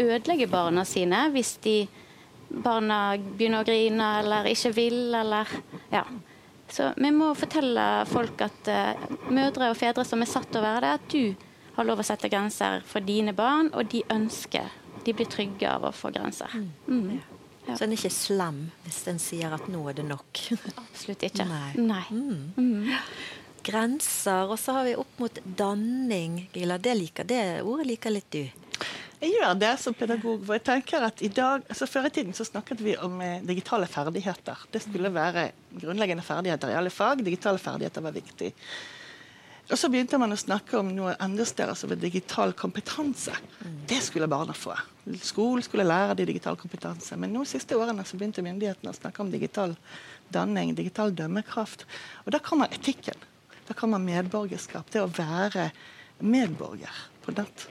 [0.00, 1.76] ødelegger barna sine hvis de
[2.50, 5.48] barna begynner å grine eller ikke vil, eller
[5.94, 6.04] Ja.
[6.70, 10.66] Så vi må fortelle folk at eh, mødre og fedre som er satt til å
[10.68, 14.76] være det, at du har lov å sette grenser for dine barn, og de ønsker
[15.00, 16.52] De blir trygge av å få grenser.
[16.86, 17.22] Mm.
[17.70, 17.76] Ja.
[17.78, 20.40] Så en er ikke slem hvis en sier at 'nå er det nok'.
[20.76, 21.46] Absolutt ikke.
[21.46, 21.72] Nei.
[21.78, 22.06] Nei.
[22.10, 22.52] Mm.
[22.56, 22.88] Mm.
[23.62, 24.50] Grenser.
[24.50, 26.48] Og så har vi opp mot danning.
[26.52, 28.42] Gila, det liker det ordet liker litt du.
[29.20, 30.46] Jeg gjør det som pedagog.
[30.46, 33.42] for jeg tenker at i dag, altså Før i tiden så snakket vi om eh,
[33.44, 34.64] digitale ferdigheter.
[34.72, 37.20] Det skulle være grunnleggende ferdigheter i alle fag.
[37.24, 38.54] Digitale ferdigheter var viktig.
[39.70, 43.34] Og så begynte man å snakke om noe enda større som digital kompetanse.
[43.86, 44.74] Det skulle barna få.
[45.22, 47.14] Skolen skulle lære de digital kompetanse.
[47.20, 49.76] Men nå siste årene så begynte myndighetene å snakke om digital
[50.34, 51.86] danning, digital dømmekraft.
[52.24, 53.22] Og da kommer etikken.
[53.68, 54.90] Da kommer medborgerskap.
[54.90, 55.70] Det å være
[56.18, 57.68] medborger på nett.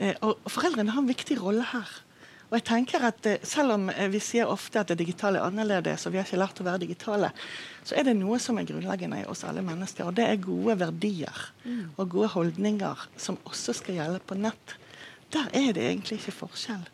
[0.00, 2.00] Eh, og foreldrene har en viktig rolle her.
[2.46, 5.48] Og jeg tenker at eh, Selv om eh, vi sier ofte at det digitale er
[5.48, 7.30] annerledes, og vi har ikke lært å være digitale,
[7.86, 10.06] så er det noe som er grunnleggende i oss alle mennesker.
[10.06, 11.96] Og det er gode verdier mm.
[11.96, 14.76] og gode holdninger som også skal gjelde på nett.
[15.34, 16.86] Der er det egentlig ikke forskjell.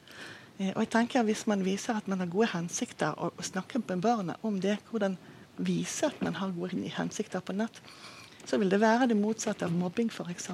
[0.63, 4.03] Og jeg tenker Hvis man viser at man har gode hensikter, og, og snakker med
[4.05, 5.17] barna om det, hvordan
[5.59, 7.83] vise at man har gode hensikter på nett,
[8.47, 10.51] så vil det være det motsatte av mobbing, f.eks.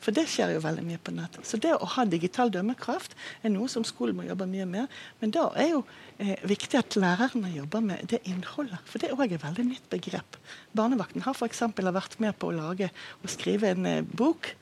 [0.00, 1.44] For det skjer jo veldig mye på nettet.
[1.46, 5.00] Så det å ha digital dømmekraft er noe som skolen må jobbe mye med.
[5.20, 5.82] Men da er jo
[6.16, 8.80] eh, viktig at lærerne jobber med det innholdet.
[8.88, 10.40] For det er også et veldig nytt begrep.
[10.76, 11.66] Barnevakten har f.eks.
[11.76, 12.88] vært med på å lage
[13.20, 14.54] og skrive en eh, bok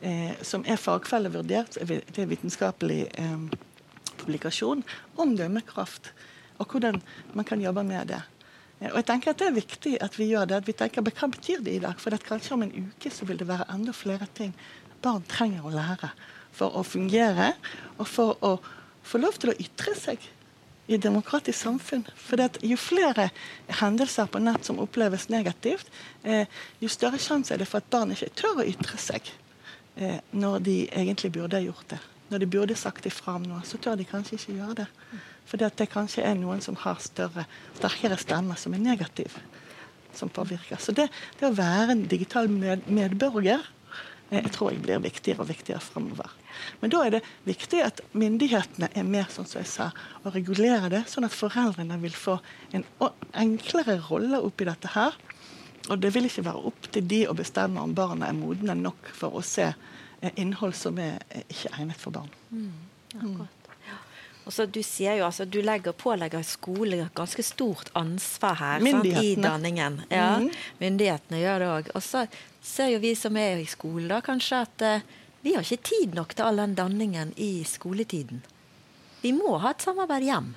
[0.00, 3.36] eh, som er fagfellevurdert, det er vitenskapelig eh,
[4.18, 4.82] publikasjon,
[5.20, 6.12] om dømmekraft.
[6.58, 7.00] Og hvordan
[7.36, 8.22] man kan jobbe med det.
[8.78, 10.56] Og jeg tenker at Det er viktig at vi gjør det.
[10.56, 11.98] at vi tenker, Hva betyr det i dag?
[11.98, 14.54] For kanskje om en uke så vil det være enda flere ting
[15.02, 16.10] barn trenger å lære
[16.54, 17.52] for å fungere,
[17.98, 18.56] og for å
[19.06, 20.24] få lov til å ytre seg
[20.88, 22.06] i et demokratisk samfunn.
[22.16, 23.30] For Jo flere
[23.80, 25.86] hendelser på nett som oppleves negativt,
[26.24, 26.46] eh,
[26.80, 29.22] jo større sjanse er det for at barn ikke tør å ytre seg
[29.96, 32.00] eh, når de egentlig burde gjort det.
[32.30, 34.86] Når de burde sagt ifra om noe, så tør de kanskje ikke gjøre det.
[35.48, 37.46] Fordi at det kanskje er noen som har større,
[37.78, 39.42] sterkere stemmer som er negative.
[40.16, 40.80] Som påvirker.
[40.82, 41.08] Så det,
[41.40, 43.62] det å være en digital med, medborger
[44.30, 46.34] eh, jeg tror jeg blir viktigere og viktigere fremover.
[46.82, 49.88] Men da er det viktig at myndighetene er med sånn som jeg sa,
[50.24, 52.38] og regulerer det, sånn at foreldrene vil få
[52.76, 52.84] en
[53.32, 55.16] enklere rolle oppi dette her.
[55.88, 59.08] Og det vil ikke være opp til de å bestemme om barna er modne nok
[59.16, 62.34] for å se eh, innhold som er eh, ikke egnet for barn.
[62.52, 62.74] Mm,
[63.14, 63.57] akkurat.
[64.48, 69.08] Og så Du sier jo altså, du legger, pålegger skole ganske stort ansvar her sant,
[69.20, 70.00] i danningen.
[70.08, 70.48] Ja, mm.
[70.80, 71.90] Myndighetene gjør det òg.
[71.98, 72.24] Og så
[72.64, 75.04] ser jo vi som er i skole, da, kanskje at uh,
[75.44, 78.40] vi har ikke tid nok til all den danningen i skoletiden.
[79.20, 80.50] Vi må ha et samarbeid hjem.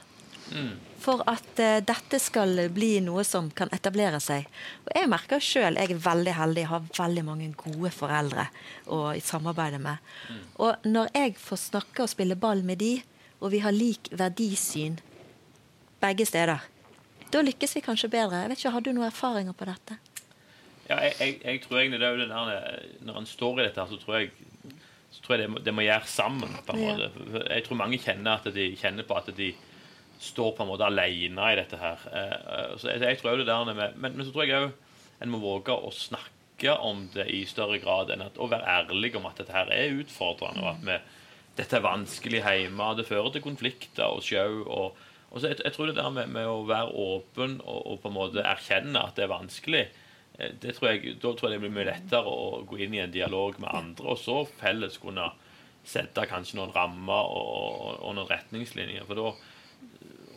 [0.56, 0.71] Mm.
[1.04, 4.47] For at uh, dette skal bli noe som kan etablere seg.
[4.88, 8.47] Og Jeg merker sjøl jeg er veldig heldig, har veldig mange gode foreldre
[8.88, 9.99] å samarbeide med.
[10.32, 10.43] Mm.
[10.63, 13.01] Og når jeg får snakke og spille ball med de,
[13.41, 14.99] og vi har lik verdisyn
[16.01, 16.62] begge steder.
[17.32, 18.43] Da lykkes vi kanskje bedre.
[18.43, 19.97] Jeg vet ikke, Har du noen erfaringer på dette?
[20.89, 23.65] Ja, jeg, jeg, jeg tror egentlig det er jo det der, Når en står i
[23.67, 24.32] dette, så tror jeg,
[25.12, 26.58] så tror jeg det, må, det må gjøre sammen.
[26.67, 27.12] på en måte.
[27.47, 29.54] Jeg tror mange kjenner at de kjenner på at de
[30.21, 32.04] står på en måte alene i dette her.
[32.12, 34.71] Eh, eh, så jeg, jeg tror det der men, men så tror jeg òg
[35.21, 39.15] en må våge å snakke om det i større grad enn at, å være ærlig
[39.17, 40.62] om at dette her er utfordrende.
[40.62, 40.97] og at vi
[41.57, 42.91] dette er vanskelig hjemme.
[42.97, 44.61] Det fører til konflikter og sjau.
[44.63, 48.11] Og, og jeg, jeg, tror det der med, med å være åpen og, og, på
[48.11, 49.85] en måte erkjenne at det er vanskelig,
[50.37, 53.03] eh, det tror jeg, da tror jeg det blir mye lettere å gå inn i
[53.03, 55.31] en dialog med andre, og så felles kunne
[55.88, 59.07] sette kanskje noen rammer og, og noen retningslinjer.
[59.09, 59.32] for da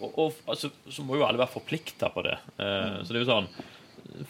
[0.04, 2.34] og, og altså, så må jo alle være forplikta på det.
[2.58, 3.50] Uh, så det er jo sånn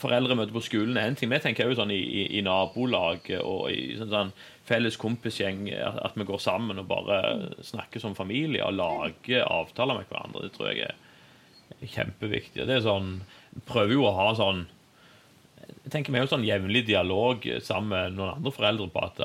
[0.01, 1.31] Foreldremøte på skolen er en ting.
[1.33, 4.35] Vi tenker jo sånn i, i, i nabolaget og i sånn, sånn
[4.69, 7.19] felles kompisgjeng, at vi går sammen og bare
[7.67, 10.47] snakker som familie og lager avtaler med hverandre.
[10.47, 12.65] Det tror jeg er kjempeviktig.
[12.65, 13.19] Det er sånn,
[13.69, 14.65] prøver jo å ha sånn
[15.85, 19.21] jeg tenker Vi har sånn jevnlig dialog sammen med noen andre foreldre på at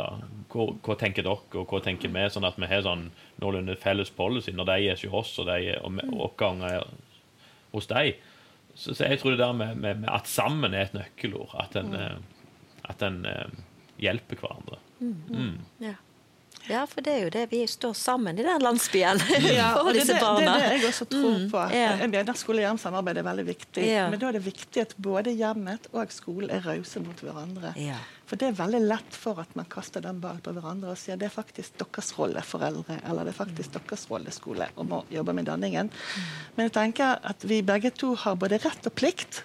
[0.51, 4.53] hva, tenker dere, og hva tenker vi, sånn at vi har sånn noenlunde felles policy
[4.55, 6.83] når de er hos oss, og de og, og ganger
[7.73, 8.19] hos dem.
[8.79, 11.51] Så, så, jeg tror det der med, med, med, at sammen er et nøkkelord.
[11.59, 12.21] At en, mm.
[12.91, 13.57] at en eh,
[13.99, 14.79] hjelper hverandre.
[14.99, 15.17] Mm.
[15.29, 15.57] Mm.
[15.83, 15.97] Ja.
[16.69, 16.85] Ja.
[16.89, 17.45] for det er jo det.
[17.51, 20.55] Vi står sammen i den landsbyen ja, for disse det, barna.
[20.55, 21.47] Det er det jeg også tror mm.
[21.53, 21.63] på.
[21.75, 21.89] Ja.
[22.03, 23.87] Jeg mener Skole-hjem-samarbeid er veldig viktig.
[23.87, 24.05] Ja.
[24.11, 27.73] Men da er det viktig at både hjemmet og skolen er rause mot hverandre.
[27.79, 27.97] Ja.
[28.29, 31.17] For det er veldig lett for at man kaster den ballen på hverandre og sier
[31.17, 35.03] det er faktisk deres rolle, foreldre, eller det er faktisk deres rolle, skole, om å
[35.09, 35.89] jobbe med danningen.
[35.89, 36.29] Mm.
[36.55, 39.43] Men jeg tenker at vi begge to har både rett og plikt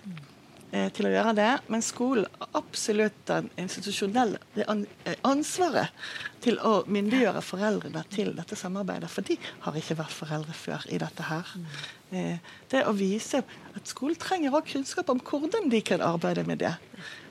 [0.95, 1.51] til å gjøre det.
[1.73, 5.93] Men skolen har absolutt den institusjonelle det eh, ansvaret
[6.45, 9.11] til å myndiggjøre foreldrene til dette samarbeidet.
[9.13, 11.53] For de har ikke vært foreldre før i dette her.
[12.15, 16.63] Eh, det å vise at skolen trenger også kunnskap om hvordan de kan arbeide med
[16.65, 16.75] det.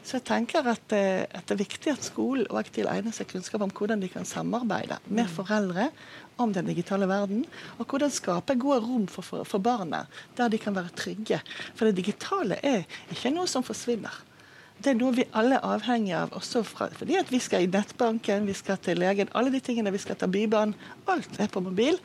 [0.03, 3.63] Så jeg tenker at, eh, at det er viktig at skolen òg tilegner seg kunnskap
[3.63, 5.87] om hvordan de kan samarbeide med foreldre
[6.43, 7.45] om den digitale verden,
[7.77, 10.03] og hvordan skape gode rom for, for, for barna,
[10.35, 11.39] der de kan være trygge.
[11.77, 12.83] For det digitale er
[13.13, 14.15] ikke noe som forsvinner.
[14.83, 17.69] Det er noe vi alle er avhengig av, også fra, fordi at vi skal i
[17.71, 20.75] nettbanken, vi skal til legen, alle de tingene vi skal ta Bybanen.
[21.07, 21.99] Alt er på mobil.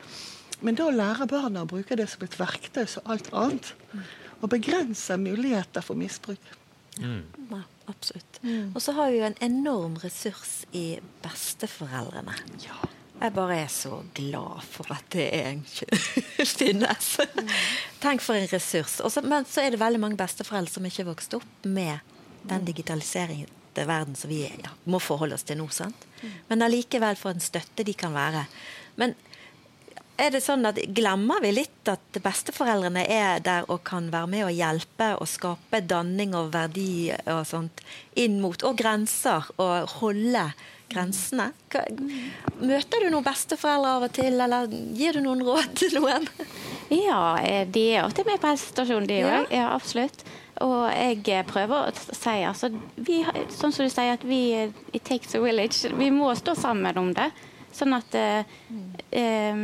[0.63, 3.73] Men da lærer barna å bruke det som et verktøy som alt annet.
[4.39, 6.55] Og begrense muligheter for misbruk.
[6.99, 7.19] Ja,
[7.89, 8.39] absolutt.
[8.75, 12.37] Og så har vi jo en enorm ressurs i besteforeldrene.
[12.65, 12.79] Ja.
[13.19, 15.27] Jeg bare er så glad for at det
[16.47, 17.09] finnes.
[18.03, 18.99] Tenk for en ressurs.
[19.03, 21.99] Også, men så er det veldig mange besteforeldre som ikke er vokst opp med
[22.47, 25.67] den digitaliseringen til verden som vi ja, må forholde oss til nå.
[25.73, 26.07] sant?
[26.47, 28.45] Men allikevel for en støtte de kan være.
[28.99, 29.17] Men
[30.19, 34.45] er det sånn at Glemmer vi litt at besteforeldrene er der og kan være med
[34.47, 37.81] og hjelpe og skape danning og verdi og sånt
[38.19, 40.47] inn mot, og grenser, og holde
[40.89, 41.51] grensene?
[42.59, 44.67] Møter du noen besteforeldre av og til, eller
[44.97, 46.27] gir du noen råd til noen?
[46.89, 49.33] Ja, eh, de er alltid med på helsestasjonen, de Ja.
[49.43, 49.51] òg.
[49.53, 49.67] Ja.
[49.75, 50.23] absolutt.
[50.61, 52.67] Og jeg prøver å si altså,
[52.97, 53.21] vi,
[53.53, 55.87] Sånn som du sier, at vi eh, It takes a village.
[55.95, 57.29] Vi må stå sammen om det.
[57.71, 58.43] Sånn at eh,
[59.13, 59.61] eh,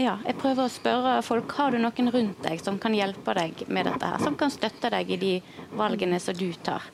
[0.00, 3.66] Ja, jeg prøver å spørre folk har du noen rundt deg som kan hjelpe deg
[3.68, 4.22] med dette her.
[4.22, 5.34] Som kan støtte deg i de
[5.76, 6.86] valgene som du tar.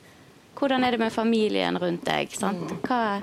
[0.57, 2.33] Hvordan er det med familien rundt deg?
[2.35, 2.73] Sant?
[2.87, 3.19] Hva,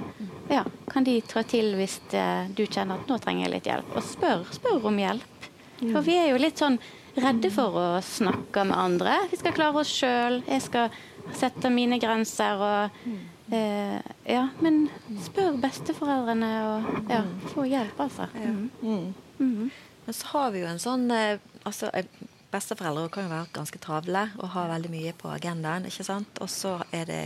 [0.49, 3.91] ja, kan de trå til hvis eh, du kjenner at nå trenger jeg litt hjelp?
[3.99, 5.49] Og spør, spør om hjelp.
[5.82, 6.78] For vi er jo litt sånn
[7.18, 9.18] redde for å snakke med andre.
[9.32, 10.41] Vi skal klare oss sjøl.
[10.47, 10.95] Jeg skal
[11.35, 13.09] sette mine grenser og
[13.53, 14.86] eh, Ja, men
[15.24, 17.22] spør besteforeldrene og ja,
[17.53, 18.28] få hjelp, altså.
[18.38, 18.53] Ja.
[18.82, 19.14] Mm.
[19.38, 19.70] Mm.
[20.07, 22.09] Men så har vi jo en sånn eh, altså, eh,
[22.55, 25.88] Besteforeldre kan jo være ganske travle og ha veldig mye på agendaen.
[25.88, 26.38] ikke sant?
[26.45, 27.22] Og så er det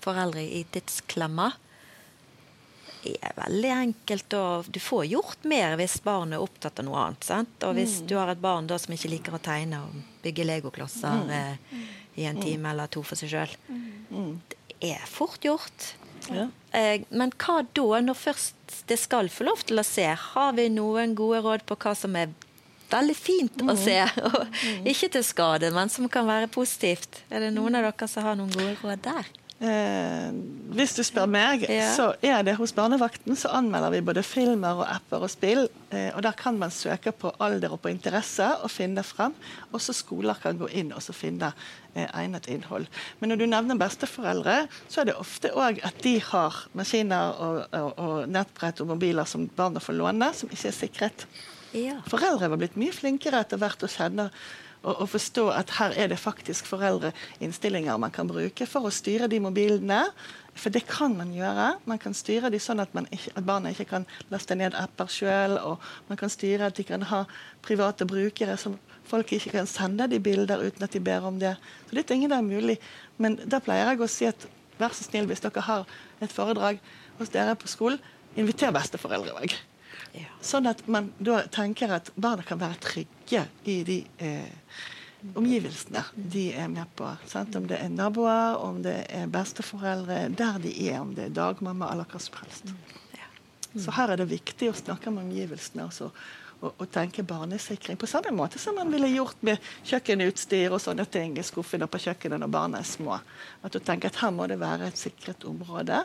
[0.00, 1.50] foreldre i tidsklemma.
[3.02, 6.96] Det er veldig enkelt og Du får gjort mer hvis barnet er opptatt av noe
[7.02, 7.24] annet.
[7.28, 7.62] sant?
[7.68, 11.28] Og hvis du har et barn da som ikke liker å tegne og bygge legoklosser
[11.28, 11.76] eh,
[12.16, 13.52] i en time eller to for seg sjøl,
[14.80, 15.94] er fort gjort.
[16.30, 16.48] Ja.
[16.76, 20.06] Eh, men hva da, når først det skal få lov til å se?
[20.06, 22.32] Har vi noen gode råd på hva som er
[22.90, 23.98] veldig fint å se?
[24.30, 27.22] Og ikke til skade, men som kan være positivt.
[27.30, 29.30] Er det noen av dere som har noen gode råd der?
[29.60, 30.30] Eh,
[30.72, 31.90] hvis du spør meg, Ja.
[31.92, 35.68] så er det hos Barnevakten så anmelder vi både filmer og apper og spill.
[35.92, 39.34] Eh, og Der kan man søke på alder og på interesse og finne frem.
[39.74, 41.52] Også skoler kan gå inn og så finne
[41.94, 42.86] eh, egnet innhold.
[43.20, 47.66] Men når du nevner besteforeldre, så er det ofte òg at de har maskiner og,
[47.72, 51.26] og, og nettbrett og mobiler som barna får låne, som ikke er sikret.
[51.74, 52.00] Ja.
[52.08, 54.30] Foreldre var blitt mye flinkere etter hvert å kjenne
[54.82, 59.28] og, og forstå at her er det faktisk foreldreinnstillinger man kan bruke for å styre
[59.28, 60.02] de mobilene.
[60.56, 61.74] For det kan man gjøre.
[61.88, 65.58] Man kan styre de sånn at, ikke, at barna ikke kan laste ned apper sjøl.
[65.60, 67.24] Og man kan styre at de kan ha
[67.64, 68.78] private brukere som
[69.10, 71.54] folk ikke kan sende de bilder uten at de ber om det.
[71.88, 72.78] Så det er ting det er mulig.
[73.20, 74.48] Men da pleier jeg å si at
[74.80, 75.88] vær så snill, hvis dere har
[76.24, 76.80] et foredrag
[77.18, 78.00] hos dere på skolen,
[78.38, 79.58] inviter besteforeldre òg.
[80.40, 84.80] Sånn at man da tenker at barna kan være trygge i de eh,
[85.36, 87.08] omgivelsene de er med på.
[87.28, 87.56] Sant?
[87.56, 91.92] Om det er naboer, om det er besteforeldre, der de er, om det er dagmamma
[91.92, 92.72] eller hva som helst.
[93.70, 96.08] Så her er det viktig å snakke med omgivelsene også,
[96.60, 97.98] og, og tenke barnesikring.
[98.00, 102.00] På samme måte som man ville gjort med kjøkkenutstyr og sånne ting i skuffene på
[102.02, 103.20] kjøkkenet når barna er små.
[103.62, 106.02] At du tenker at her må det være et sikret område.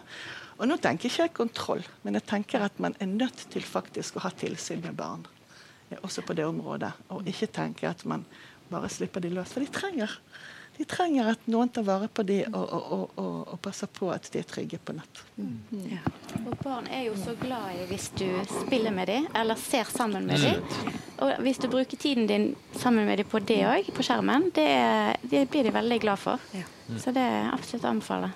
[0.60, 4.16] Og nå tenker ikke jeg kontroll, men jeg tenker at man er nødt til faktisk
[4.16, 5.26] å ha tilsyn med barn.
[5.92, 6.94] eh, Også på det området.
[7.12, 8.26] Og ikke tenke at man
[8.72, 9.52] bare slipper de løs.
[9.54, 10.10] For de trenger,
[10.78, 14.10] de trenger at noen tar vare på de og, og, og, og, og passer på
[14.12, 15.22] at de er trygge på nett.
[15.92, 16.00] Ja.
[16.48, 18.26] Og barn er jo så glad i hvis du
[18.66, 20.64] spiller med dem, eller ser sammen med dem.
[21.20, 24.72] Og hvis du bruker tiden din sammen med dem på det òg, på skjermen, det,
[25.32, 26.40] det blir de veldig glad for.
[26.56, 26.64] Ja.
[27.00, 28.34] Så det er absolutt å anbefale.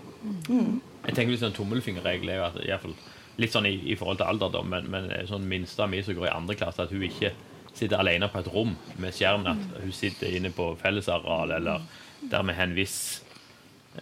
[1.06, 2.96] Jeg tenker litt sånn tommelfingerregel er jo at i fall
[3.40, 6.34] litt sånn i, i forhold til alderdom, men, men sånn minsta mi som går i
[6.36, 7.32] andre klasse, at hun ikke
[7.74, 11.86] sitter alene på et rom med skjerm, at hun sitter inne på fellesareal eller
[12.30, 12.98] der vi har en viss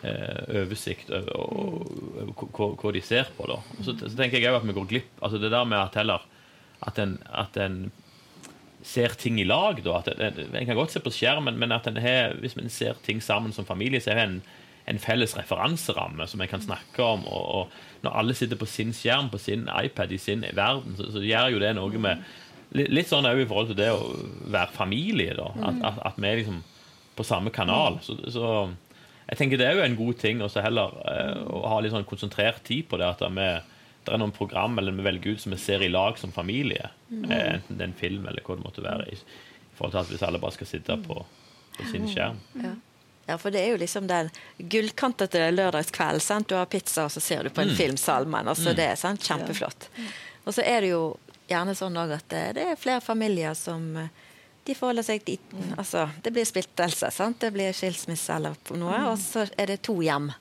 [0.02, 2.34] eh, oversikt over
[2.82, 3.46] hva- de ser på.
[3.52, 3.60] da.
[3.78, 5.96] Og Så, så tenker jeg òg at vi går glipp altså Det der med at
[6.02, 6.26] heller
[6.88, 7.92] at en, at en
[8.86, 9.80] ser ting i lag.
[9.84, 10.00] Da.
[10.00, 12.94] At En, en kan godt se på skjermen, men at en har, hvis man ser
[13.06, 14.42] ting sammen som familie, så det en,
[14.88, 17.26] en felles referanseramme som en kan snakke om.
[17.28, 21.10] Og, og, når alle sitter på sin skjerm, på sin iPad, i sin verden, så,
[21.12, 22.28] så gjør jo det noe med
[22.76, 24.10] Litt sånn òg i forhold til det å
[24.52, 25.32] være familie.
[25.38, 26.58] da, At, at, at vi er liksom
[27.16, 27.96] på samme kanal.
[28.04, 28.50] Så, så
[29.30, 32.08] jeg tenker det er jo en god ting også heller eh, å ha litt sånn
[32.08, 33.08] konsentrert tid på det.
[33.08, 33.48] At vi,
[34.04, 36.92] det er noen program eller vi velger ut som vi ser i lag som familie.
[37.12, 39.08] Eh, enten det er en film eller hva det måtte være.
[39.12, 41.22] I, i forhold til at Hvis alle bare skal sitte på,
[41.80, 42.44] på sin skjerm.
[42.60, 42.76] Ja.
[43.28, 43.38] Ja.
[43.38, 46.22] for det er jo liksom den gullkantete lørdagskvelden.
[46.22, 46.48] sant?
[46.50, 47.76] Du har pizza, og så ser du på en Mm.
[47.76, 48.48] film sammen.
[48.48, 49.22] altså det er sant?
[49.22, 49.90] Kjempeflott.
[50.46, 51.18] Og så er det jo
[51.50, 54.08] gjerne sånn òg at det, det er flere familier som eh,
[54.66, 55.42] de forholder seg dit.
[55.78, 57.12] Altså, det blir splittelse.
[57.12, 57.40] sant?
[57.40, 60.32] Det blir skilsmisse eller på noe, og så er det to hjem.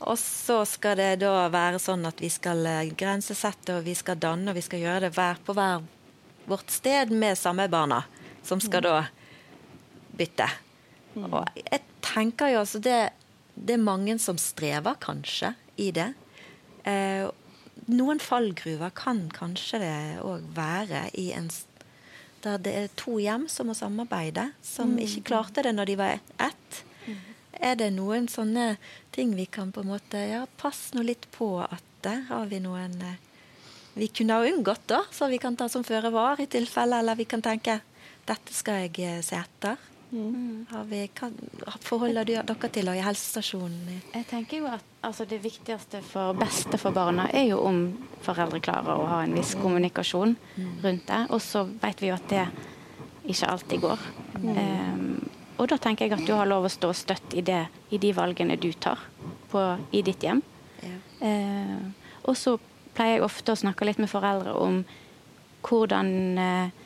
[0.00, 4.18] Og så skal det da være sånn at vi skal eh, grensesette og vi skal
[4.20, 5.82] danne og vi skal gjøre det hver på hver
[6.46, 8.02] vårt sted med samme barna,
[8.44, 9.06] som skal da
[10.18, 10.46] bytte.
[11.16, 13.00] Og jeg tenker jo altså det,
[13.54, 16.12] det er mange som strever kanskje i det.
[16.86, 17.26] Eh,
[17.92, 21.50] noen fallgruver kan kanskje det òg være i en
[22.44, 26.20] der det er to hjem som må samarbeide, som ikke klarte det når de var
[26.38, 26.82] ett.
[27.56, 28.76] Er det noen sånne
[29.16, 31.82] ting vi kan på en måte Ja, pass nå litt på at
[32.28, 33.16] har vi noen eh,
[33.96, 37.16] vi kunne ha unngått, da, så vi kan ta som føre var i tilfelle, eller
[37.16, 37.80] vi kan tenke
[38.28, 39.80] dette skal jeg eh, se etter.
[40.10, 41.34] Vi, kan,
[41.82, 44.02] forholder du dere til i helsestasjonen?
[44.14, 47.80] Jeg tenker jo at altså, Det viktigste for beste for barna er jo om
[48.22, 50.36] foreldre klarer å ha en viss kommunikasjon
[50.84, 51.22] rundt det.
[51.30, 52.46] Og så vet vi jo at det
[53.26, 54.06] ikke alltid går.
[54.54, 55.10] Ehm,
[55.58, 58.12] og da tenker jeg at du har lov å stå støtt i, det, i de
[58.14, 59.02] valgene du tar
[59.50, 60.42] på, i ditt hjem.
[61.24, 61.92] Ehm,
[62.22, 62.56] og så
[62.96, 64.82] pleier jeg ofte å snakke litt med foreldre om
[65.66, 66.85] hvordan eh,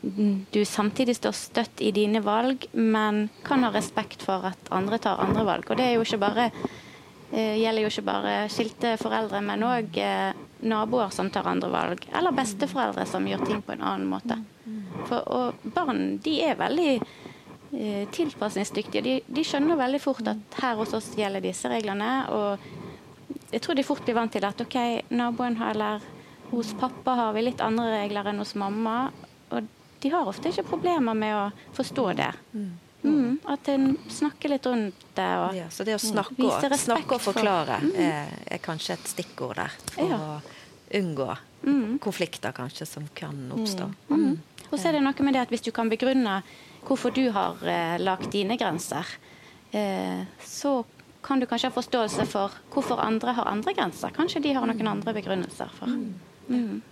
[0.00, 5.22] du samtidig står støtt i dine valg, men kan ha respekt for at andre tar
[5.22, 5.70] andre valg.
[5.70, 6.50] Og det jo bare,
[7.32, 10.32] eh, gjelder jo ikke bare skilte foreldre, men òg eh,
[10.62, 12.06] naboer som tar andre valg.
[12.14, 14.38] Eller besteforeldre som gjør ting på en annen måte.
[15.08, 19.02] For, og barn de er veldig eh, tilpasningsdyktige.
[19.02, 22.28] De, de skjønner veldig fort at her hos oss gjelder disse reglene.
[22.30, 22.58] og
[23.50, 24.76] jeg tror de fort blir vant til at ok,
[25.08, 26.04] naboen har, eller
[26.50, 29.10] hos pappa har vi litt andre regler enn hos mamma.
[29.50, 29.64] Og
[30.00, 32.32] de har ofte ikke problemer med å forstå det.
[33.04, 35.28] Mm, at en snakker litt rundt det.
[35.38, 37.92] Og Ja, så det å snakke, vise og, snakke og for- forklare Mm.
[37.96, 39.70] er, er kanskje et stikkord der.
[39.92, 40.16] For Ja.
[40.16, 40.40] å
[40.94, 41.38] unngå
[42.00, 43.92] konflikter kanskje som kan oppstå.
[44.10, 44.38] Mm.
[44.72, 46.42] Og så er det noe med det at hvis du kan begrunne
[46.84, 49.04] hvorfor du har eh, lagt dine grenser,
[49.72, 50.84] eh, så
[51.22, 54.10] kan du kanskje ha forståelse for hvorfor andre har andre grenser.
[54.10, 55.86] Kanskje de har noen andre begrunnelser for.
[56.48, 56.82] Mm.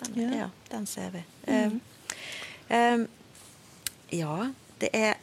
[0.00, 0.50] Den, ja.
[0.70, 1.22] den ser vi.
[1.46, 1.80] Um,
[2.70, 3.06] um,
[4.14, 5.16] ja, det er,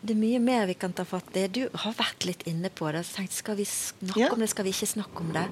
[0.00, 1.46] det er mye mer vi kan ta fatt i.
[1.48, 3.04] Du har vært litt inne på det.
[3.14, 4.32] Tenkt, Skal vi snakke Ja.
[4.34, 5.46] om det, skal vi ikke snakke om det?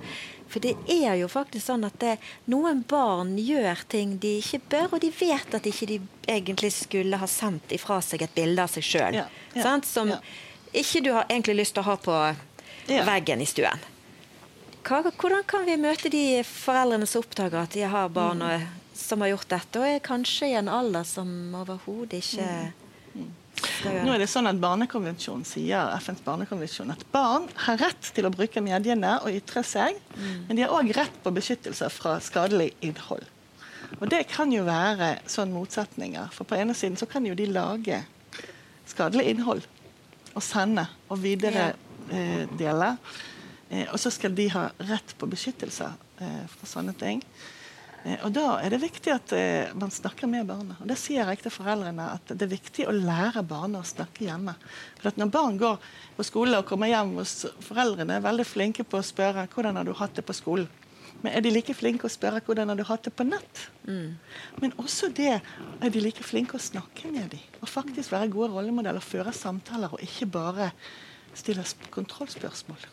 [0.48, 4.92] For det er jo faktisk sånn at det, noen barn gjør ting de ikke bør,
[4.94, 6.00] og de vet at ikke de
[6.30, 9.14] egentlig skulle ha sendt ifra seg et bilde av seg sjøl.
[9.22, 10.20] Ja, ja, Som ja.
[10.72, 12.36] ikke du har egentlig lyst til å ha på
[12.88, 13.02] Ja.
[13.04, 13.80] veggen i stuen.
[14.86, 19.22] Hva, hvordan kan vi møte de foreldrene som oppdager at de har barn og, som
[19.24, 22.50] har gjort dette, og er kanskje i en alder som overhodet ikke
[23.16, 28.32] Nå er det sånn at Barnekonvensjonen sier FNs barnekonvensjon at barn har rett til å
[28.32, 33.24] bruke mediene og ytre seg, men de har òg rett på beskyttelse fra skadelig innhold.
[33.96, 36.28] Og Det kan jo være sånn motsetninger.
[36.34, 38.02] For på ene siden så kan jo de lage
[38.86, 39.64] skadelig innhold
[40.34, 41.70] og sende og videre
[42.12, 42.92] eh, dele.
[43.70, 45.88] Eh, og så skal de ha rett på beskyttelse
[46.22, 47.22] eh, for sånne ting.
[48.06, 50.76] Eh, og Da er det viktig at eh, man snakker med barna.
[50.80, 54.28] Og Det sier jeg til foreldrene at det er viktig å lære barna å snakke
[54.28, 54.54] hjemme.
[55.00, 55.78] For at Når barn går
[56.16, 59.88] på skole og kommer hjem hos foreldrene, er veldig flinke på å spørre hvordan har
[59.88, 60.68] du hatt det på skolen.
[61.24, 63.62] Men er de like flinke å spørre hvordan har du hatt det på nett?
[64.60, 67.40] Men også det er de like flinke å snakke med dem.
[67.62, 70.68] Og faktisk være gode rollemodeller, føre samtaler og ikke bare
[71.32, 72.84] stille sp- kontrollspørsmål.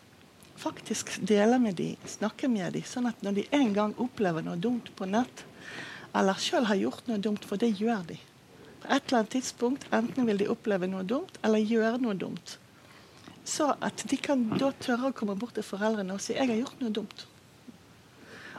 [0.56, 4.56] Faktisk dele med dem, snakke med dem, sånn at når de en gang opplever noe
[4.56, 5.44] dumt på nett,
[6.14, 8.20] eller sjøl har gjort noe dumt, for det gjør de.
[8.84, 12.58] På et eller annet tidspunkt enten vil de oppleve noe dumt eller gjøre noe dumt.
[13.44, 16.56] Så at de kan da tørre å komme bort til foreldrene og si 'jeg har
[16.56, 17.26] gjort noe dumt'.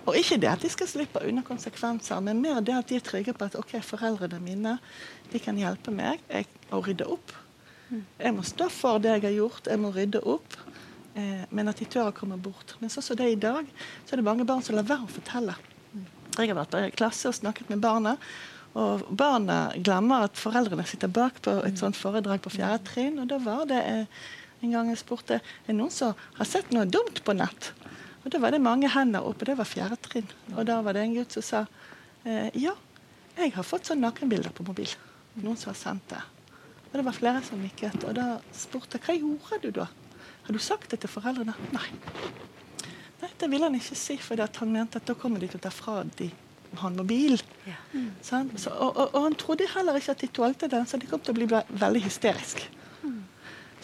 [0.06, 3.06] Og ikke det at de skal slippe unna konsekvenser, men mer det at de er
[3.06, 4.80] trygge på at ok, foreldrene mine
[5.32, 6.20] de kan hjelpe meg
[6.72, 7.34] å rydde opp.
[8.20, 10.58] Jeg må stå for det jeg har gjort, jeg må rydde opp.
[11.16, 12.76] Eh, men at de tør å komme bort.
[12.82, 13.70] Men sånn som det er i dag,
[14.04, 15.56] så er det mange barn som lar være å fortelle.
[16.36, 18.18] Jeg har vært i klasse og snakket med barna,
[18.76, 23.22] Og barna glemmer at foreldrene sitter bak på et sånt foredrag på fjerde trinn.
[23.24, 24.26] Og da var det eh,
[24.60, 27.70] en gang jeg spurte er det noen som har sett noe dumt på nett.
[28.26, 29.48] Og da var det mange hender oppe.
[29.48, 30.28] Det var fjerde trinn.
[30.58, 31.64] Og da var det en gutt som sa
[32.28, 32.76] eh, ja,
[33.38, 34.92] jeg har fått sånne nakenbilder på mobil.
[35.40, 36.24] Noen som har sendt det.
[36.90, 38.04] Og det var flere som nikket.
[38.04, 39.88] Og da spurte jeg hva gjorde du da?
[40.46, 41.56] Har du sagt det til foreldrene?
[41.74, 41.88] Nei.
[43.22, 45.66] Nei, Det ville han ikke si, for han mente at da kommer de til å
[45.66, 46.32] ta fra de
[46.76, 47.42] han mobil.
[47.64, 47.78] Ja.
[47.94, 48.12] Mm.
[48.22, 51.22] Så, og, og, og, han trodde heller ikke at de tålte den, så de kom
[51.24, 52.66] til å bli veldig hysterisk.
[53.04, 53.22] Mm.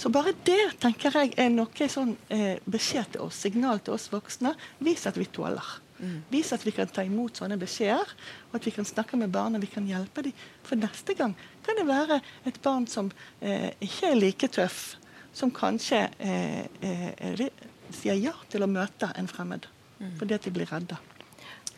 [0.01, 4.09] Så bare det tenker jeg er noe sånn eh, beskjed til oss, signal til oss
[4.11, 4.55] voksne.
[4.83, 5.77] Vis at vi tåler.
[6.01, 6.21] Mm.
[6.33, 8.15] Vis at vi kan ta imot sånne beskjeder,
[8.49, 9.61] og at vi kan snakke med barna.
[9.61, 10.47] Vi kan hjelpe dem.
[10.65, 11.35] For neste gang
[11.65, 14.95] kan det være et barn som eh, ikke er like tøff,
[15.33, 17.49] som kanskje eh, eh
[17.91, 19.65] sier ja til å møte en fremmed
[19.99, 20.13] mm.
[20.19, 20.95] fordi at de blir redde.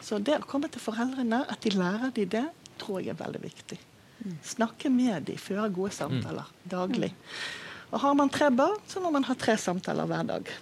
[0.03, 2.43] Så det å komme til foreldrene, at de lærer de det,
[2.81, 3.79] tror jeg er veldig viktig.
[4.23, 4.35] Mm.
[4.45, 6.59] Snakke med dem, føre gode samtaler mm.
[6.69, 7.11] daglig.
[7.93, 10.53] Og har man tre barn, så må man ha tre samtaler hver dag.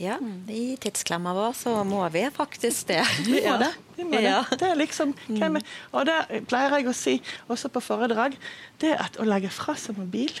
[0.00, 0.14] Ja,
[0.48, 3.02] i tidsklemma vår så må vi faktisk det.
[3.26, 3.68] Vi må det.
[3.98, 4.38] Vi må ja.
[4.48, 4.56] det.
[4.62, 5.58] det er liksom, er,
[5.92, 6.14] og det
[6.48, 7.14] pleier jeg å si
[7.52, 8.38] også på foredrag,
[8.80, 10.32] det at å legge fra seg mobil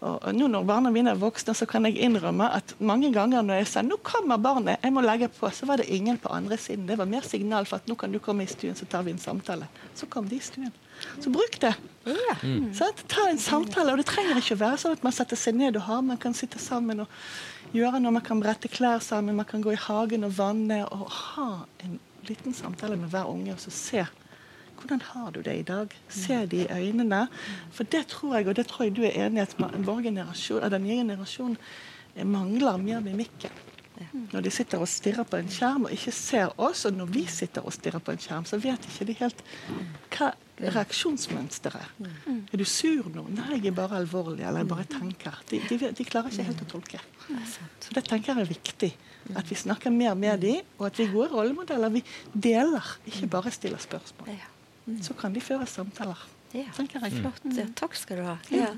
[0.00, 3.44] og, og Nå når barna mine er voksne, så kan jeg innrømme at mange ganger
[3.44, 6.32] når jeg sa nå kommer barnet, jeg må legge på, så var det ingen på
[6.32, 6.88] andre siden.
[6.88, 9.12] Det var mer signal for at nå kan du komme i stuen, så tar vi
[9.12, 9.68] en samtale.
[9.98, 10.72] Så kom de i stuen.
[11.20, 11.74] Så bruk det.
[12.08, 12.36] Ja.
[12.42, 12.72] Mm.
[13.08, 13.92] Ta en samtale.
[13.92, 16.20] Og det trenger ikke å være sånn at man setter seg ned og har, man
[16.20, 17.18] kan sitte sammen og
[17.72, 18.14] gjøre noe.
[18.14, 21.50] Man kan brette klær sammen, man kan gå i hagen og vanne og ha
[21.84, 21.98] en
[22.28, 24.04] liten samtale med hver unge og så se
[24.82, 25.92] hvordan har du det i dag?
[26.10, 27.28] Se de i øynene.
[27.70, 29.54] For det tror jeg, og det tror jeg du er enig i, at
[29.86, 31.56] vår generasjon, den nye generasjonen
[32.16, 33.54] eh, mangler mer mimikken.
[34.32, 37.26] Når de sitter og stirrer på en skjerm og ikke ser oss, og når vi
[37.30, 39.42] sitter og stirrer på en skjerm, så vet ikke de helt
[40.16, 40.32] hva
[40.62, 42.00] reaksjonsmønsteret.
[42.02, 43.24] Er Er du sur nå?
[43.28, 45.38] Nei, jeg er bare alvorlig, eller jeg bare tenker.
[45.50, 47.00] De, de, de klarer ikke helt å tolke.
[47.80, 48.92] Så det tenker jeg er viktig.
[49.38, 51.90] At vi snakker mer med dem, og at vi er gode rollemodeller.
[51.94, 52.02] Vi
[52.34, 54.38] deler, ikke bare stiller spørsmål.
[55.02, 56.18] Så kan de føre samtaler.
[56.52, 57.22] Ja, tenker jeg.
[57.22, 57.44] Flott.
[57.78, 58.36] Takk skal du ha.
[58.52, 58.72] Ja.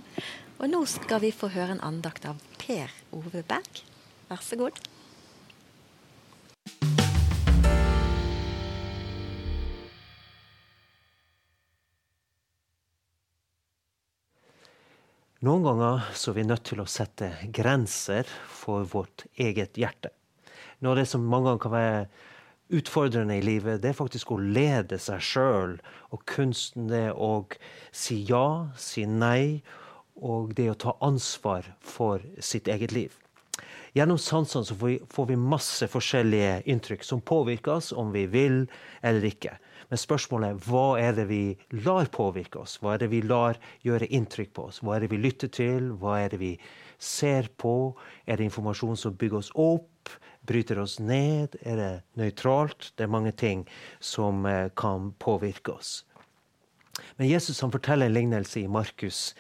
[0.61, 3.81] Og nå skal vi få høre en andakt av Per Ove Berg.
[4.29, 4.79] Vær så god.
[15.45, 20.09] Noen ganger så er vi nødt til å sette grenser for vårt eget hjerte.
[20.81, 21.99] Noe av det som mange ganger kan være
[22.79, 25.75] utfordrende i livet, det er faktisk å lede seg sjøl.
[26.17, 27.45] Og kunsten det å
[27.93, 29.61] si ja, si nei,
[30.17, 33.13] og det å ta ansvar for sitt eget liv.
[33.95, 38.25] Gjennom sansene så får vi, får vi masse forskjellige inntrykk som påvirker oss om vi
[38.27, 38.65] vil
[39.07, 39.53] eller ikke.
[39.87, 41.43] Men spørsmålet er hva er det vi
[41.85, 42.81] lar påvirke oss?
[42.83, 44.81] Hva er det vi lar gjøre inntrykk på oss?
[44.83, 45.93] Hva er det vi lytter til?
[46.03, 46.57] Hva er det vi
[46.99, 47.95] ser på?
[48.27, 50.11] Er det informasjon som bygger oss opp?
[50.43, 51.55] Bryter oss ned?
[51.63, 52.91] Er det nøytralt?
[52.97, 53.63] Det er mange ting
[54.03, 56.01] som eh, kan påvirke oss.
[57.15, 59.35] Men Jesus han forteller en lignelse i Markus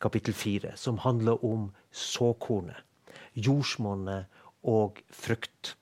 [0.00, 2.76] kapittel 4 som handler om såkornet,
[3.38, 4.28] jordsmonnet
[4.68, 5.74] og frukt.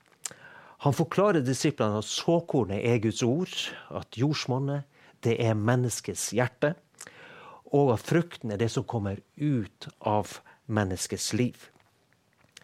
[0.85, 3.55] Han forklarer disiplene at såkornet er Guds ord,
[3.89, 4.85] at jordsmonnet
[5.25, 6.75] det er menneskets hjerte,
[7.73, 10.37] og at frukten er det som kommer ut av
[10.69, 11.57] menneskets liv.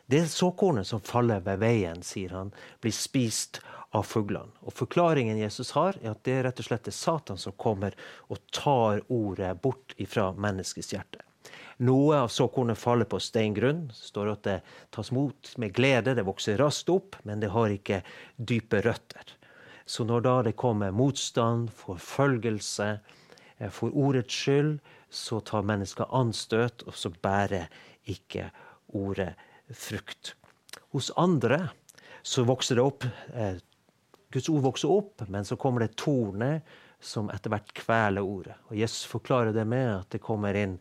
[0.06, 2.52] Det såkornet som faller ved veien, sier han,
[2.84, 3.62] blir spist
[3.96, 4.52] av fuglene.
[4.68, 7.96] Og Forklaringen Jesus har, er at det er rett og slett er Satan som kommer
[8.30, 11.24] og tar ordet bort ifra menneskets hjerte.
[11.84, 13.88] Noe av såkornet faller på steingrunn.
[13.94, 14.58] Står at det
[14.94, 18.04] tas mot med glede, det vokser raskt opp, men det har ikke
[18.38, 19.36] dype røtter.
[19.86, 23.00] Så når da det kommer motstand, forfølgelse,
[23.58, 24.78] eh, for ordets skyld,
[25.10, 27.68] så tar mennesker anstøt, og så bærer
[28.10, 28.50] ikke
[28.88, 29.34] ordet
[29.74, 30.36] frukt.
[30.94, 31.70] Hos andre
[32.24, 33.60] så vokser det opp eh,
[34.34, 36.64] Guds ord vokser opp, men så kommer det torner
[37.04, 38.56] som etter hvert kveler ordet.
[38.72, 40.80] Og Jesus forklarer det med at det kommer inn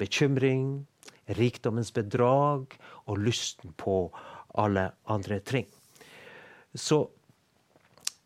[0.00, 0.86] bekymring,
[1.36, 4.08] rikdommens bedrag og lysten på
[4.54, 5.66] alle andre ting.
[6.74, 7.04] Så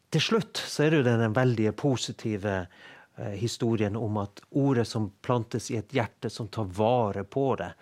[0.08, 5.10] til slutt så er det jo den veldig positive eh, historien om at ordet som
[5.24, 7.72] plantes i et hjerte som tar vare på det,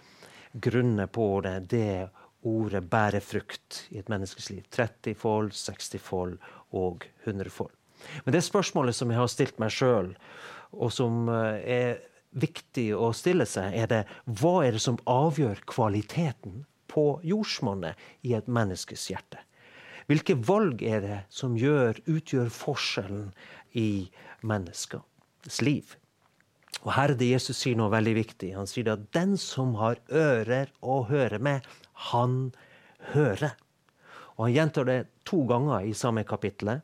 [0.53, 2.09] grunner på det, det
[2.47, 4.65] ordet bærer frukt i et menneskes liv.
[4.75, 6.37] 30-fold, 60-fold
[6.79, 7.73] og 100-fold.
[8.25, 10.13] Men det spørsmålet som jeg har stilt meg sjøl,
[10.77, 14.03] og som eh, er viktig å stille seg, er det
[14.41, 19.41] hva er det som avgjør kvaliteten på jordsmonnet i et menneskes hjerte?
[20.07, 23.33] Hvilke valg er det som gjør, utgjør forskjellen
[23.75, 24.07] i
[24.47, 25.97] menneskets liv.
[26.85, 28.53] Og her er det Jesus sier noe veldig viktig.
[28.55, 31.67] Han sier at den som har ører å høre med,
[32.13, 32.53] han
[33.15, 33.57] hører.
[34.37, 36.77] Og Han gjentar det to ganger i samme kapittel.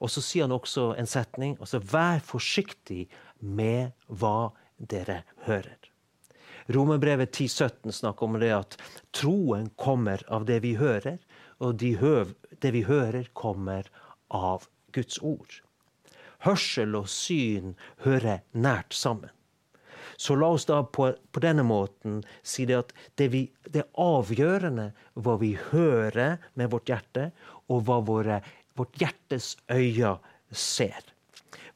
[0.00, 1.56] Og så sier han også en setning.
[1.60, 3.08] altså Vær forsiktig
[3.40, 4.52] med hva
[4.88, 5.78] dere hører.
[6.72, 8.78] Romerbrevet 10,17 snakker om det at
[9.14, 11.18] troen kommer av det vi hører,
[11.62, 13.88] og de høv, det vi hører, kommer
[14.30, 15.60] av Guds ord.
[16.42, 19.30] Hørsel og syn hører nært sammen.
[20.16, 24.02] Så la oss da på, på denne måten si det at det, vi, det, er
[24.02, 27.30] avgjørende hva vi hører med vårt hjerte,
[27.70, 28.40] og hva våre,
[28.78, 30.16] vårt hjertes øyne
[30.50, 31.06] ser.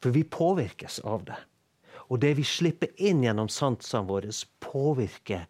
[0.03, 1.39] For vi påvirkes av det.
[2.07, 4.31] Og det vi slipper inn gjennom sansene våre,
[4.63, 5.45] påvirker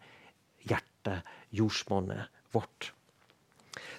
[0.68, 2.92] hjertet, jordsmonnet vårt.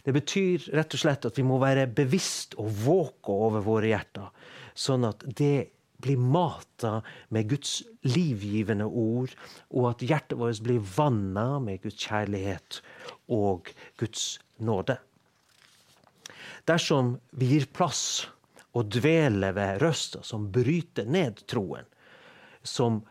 [0.03, 4.31] Det betyr rett og slett at vi må være bevisst og våke over våre hjerter,
[4.75, 6.99] sånn at det blir mata
[7.35, 9.33] med Guds livgivende ord,
[9.75, 12.79] og at hjertet vårt blir vanna med Guds kjærlighet
[13.35, 14.95] og Guds nåde.
[16.67, 18.29] Dersom vi gir plass
[18.77, 21.87] og dveler ved røster som bryter ned troen,
[22.69, 23.01] som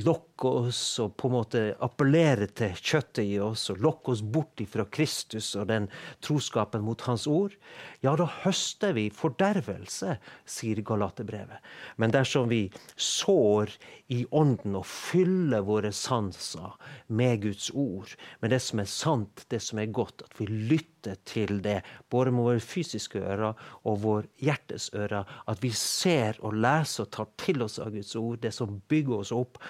[0.00, 4.62] lokker oss og på en måte appellerer til kjøttet i oss og lokker oss bort
[4.72, 5.88] fra Kristus og den
[6.24, 7.52] troskapen mot Hans ord,
[8.00, 10.16] ja, da høster vi fordervelse,
[10.48, 11.60] sier Galaterbrevet.
[12.00, 12.62] Men dersom vi
[12.96, 13.74] sår
[14.16, 16.76] i ånden og fyller våre sanser
[17.12, 20.95] med Guds ord, med det som er sant, det som er godt, at vi lytter
[21.28, 21.78] til det,
[22.10, 23.54] både med våre fysiske ører
[23.86, 28.14] og vår hjertes ører, at vi ser og leser og tar til oss av Guds
[28.18, 29.60] ord, det som bygger oss opp,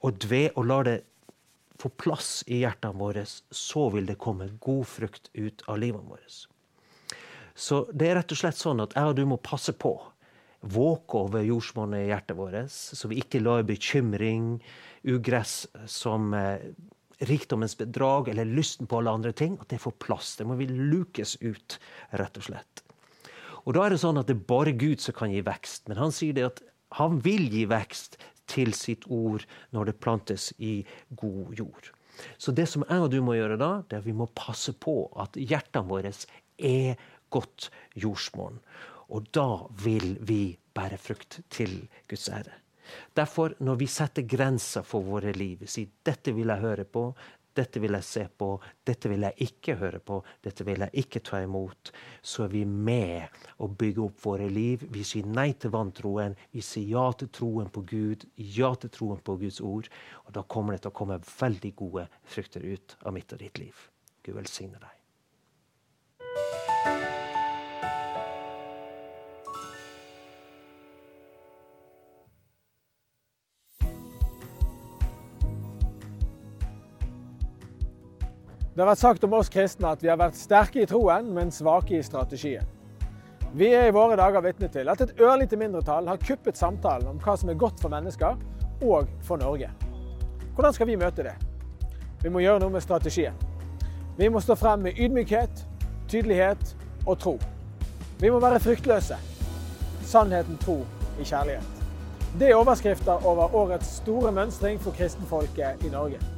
[0.00, 0.98] og, dve, og lar det
[1.78, 6.38] få plass i hjertene våre, så vil det komme god frukt ut av livet vårt.
[7.58, 9.96] Så det er rett og slett sånn at jeg og du må passe på.
[10.58, 14.56] Våke over jordsmonnet i hjertet vårt, så vi ikke lar bekymring,
[15.06, 16.70] ugress som eh,
[17.18, 20.36] rikdommens bedrag eller lysten på alle andre ting, at det får plass.
[20.38, 21.78] Det må vi lukes ut,
[22.10, 22.82] rett og slett.
[23.66, 25.88] Og da er det sånn at det er bare Gud som kan gi vekst.
[25.90, 26.62] Men han sier det at
[26.96, 28.16] han vil gi vekst
[28.48, 29.44] til sitt ord
[29.76, 30.80] når det plantes i
[31.20, 31.90] god jord.
[32.40, 34.72] Så det som jeg og du må gjøre da, det er at vi må passe
[34.74, 36.14] på at hjertene våre
[36.58, 37.02] er
[37.34, 38.58] godt jordsmonn.
[39.14, 42.56] Og da vil vi bære frukt til Guds ære.
[43.16, 47.04] Derfor, når vi setter grenser for våre liv, sier dette vil jeg høre på,
[47.58, 48.52] dette vil jeg se på,
[48.86, 51.90] dette vil jeg ikke høre på, dette vil jeg ikke ta imot,
[52.22, 54.84] så er vi med å bygge opp våre liv.
[54.94, 56.36] Vi sier nei til vantroen.
[56.54, 59.90] Vi sier ja til troen på Gud, ja til troen på Guds ord.
[60.26, 63.58] Og da kommer det til å komme veldig gode frukter ut av mitt og ditt
[63.64, 63.88] liv.
[64.22, 64.97] Gud velsigne deg.
[78.78, 81.48] Det har vært sagt om oss kristne at vi har vært sterke i troen, men
[81.50, 82.62] svake i strategien.
[83.58, 87.18] Vi er i våre dager vitne til at et ørlite mindretall har kuppet samtalen om
[87.24, 88.38] hva som er godt for mennesker
[88.86, 89.72] og for Norge.
[90.54, 91.34] Hvordan skal vi møte det?
[92.22, 93.34] Vi må gjøre noe med strategien.
[94.14, 95.66] Vi må stå frem med ydmykhet,
[96.06, 97.36] tydelighet og tro.
[98.22, 99.18] Vi må være fryktløse.
[100.06, 100.84] Sannheten tro
[101.18, 101.84] i kjærlighet.
[102.38, 106.37] Det er overskrifter over årets store mønstring for kristenfolket i Norge.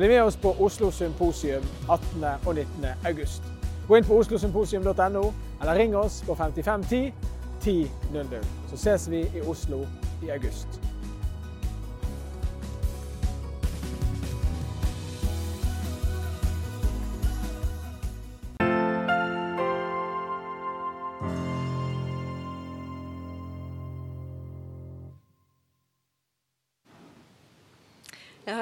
[0.00, 2.24] Bli med oss på Oslo Symposium 18.
[2.46, 2.84] og 19.
[3.04, 3.42] august.
[3.88, 7.12] Gå inn på oslosymposium.no, eller ring oss på 5510
[7.60, 8.46] 1000.
[8.70, 9.82] Så ses vi i Oslo
[10.22, 10.89] i august.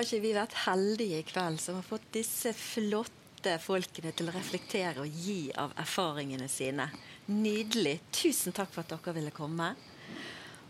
[0.09, 5.03] Ikke vi vært heldige i kveld som har fått disse flotte folkene til å reflektere
[5.05, 6.87] og gi av erfaringene sine.
[7.29, 7.99] Nydelig.
[8.17, 9.75] Tusen takk for at dere ville komme.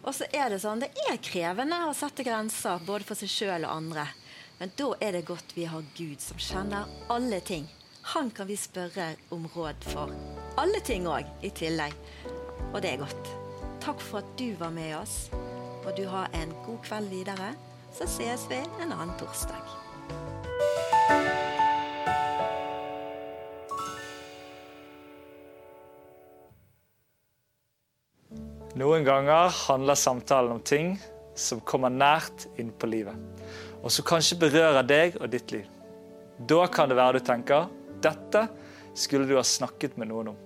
[0.03, 3.67] Og så er Det sånn, det er krevende å sette grenser både for seg sjøl
[3.69, 4.09] og andre.
[4.59, 7.69] Men da er det godt vi har Gud som kjenner alle ting.
[8.15, 10.11] Han kan vi spørre om råd for.
[10.59, 11.95] Alle ting òg, i tillegg.
[12.73, 13.33] Og det er godt.
[13.85, 15.29] Takk for at du var med oss.
[15.87, 17.55] Og du har en god kveld videre
[17.93, 19.77] så ses vi en annen torsdag.
[28.79, 30.93] Noen ganger handler samtalen om ting
[31.39, 33.17] som kommer nært inn på livet,
[33.83, 35.67] og som kanskje berører deg og ditt liv.
[36.39, 37.67] Da kan det være du tenker
[38.05, 38.45] dette
[38.95, 40.39] skulle du ha snakket med noen om.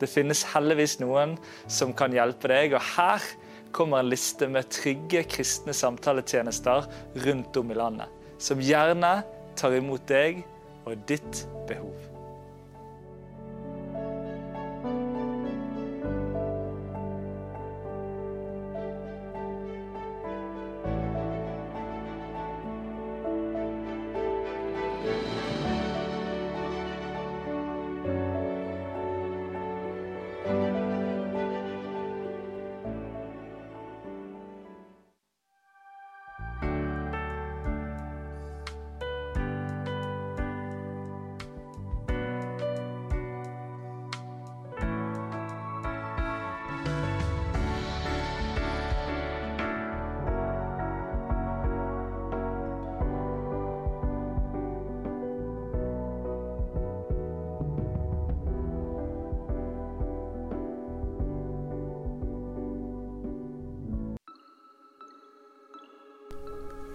[0.00, 1.36] Det finnes heldigvis noen
[1.70, 3.24] som kan hjelpe deg, og her
[3.72, 6.88] kommer en liste med trygge kristne samtaletjenester
[7.26, 8.08] rundt om i landet,
[8.38, 9.14] som gjerne
[9.58, 10.42] tar imot deg
[10.86, 12.11] og ditt behov.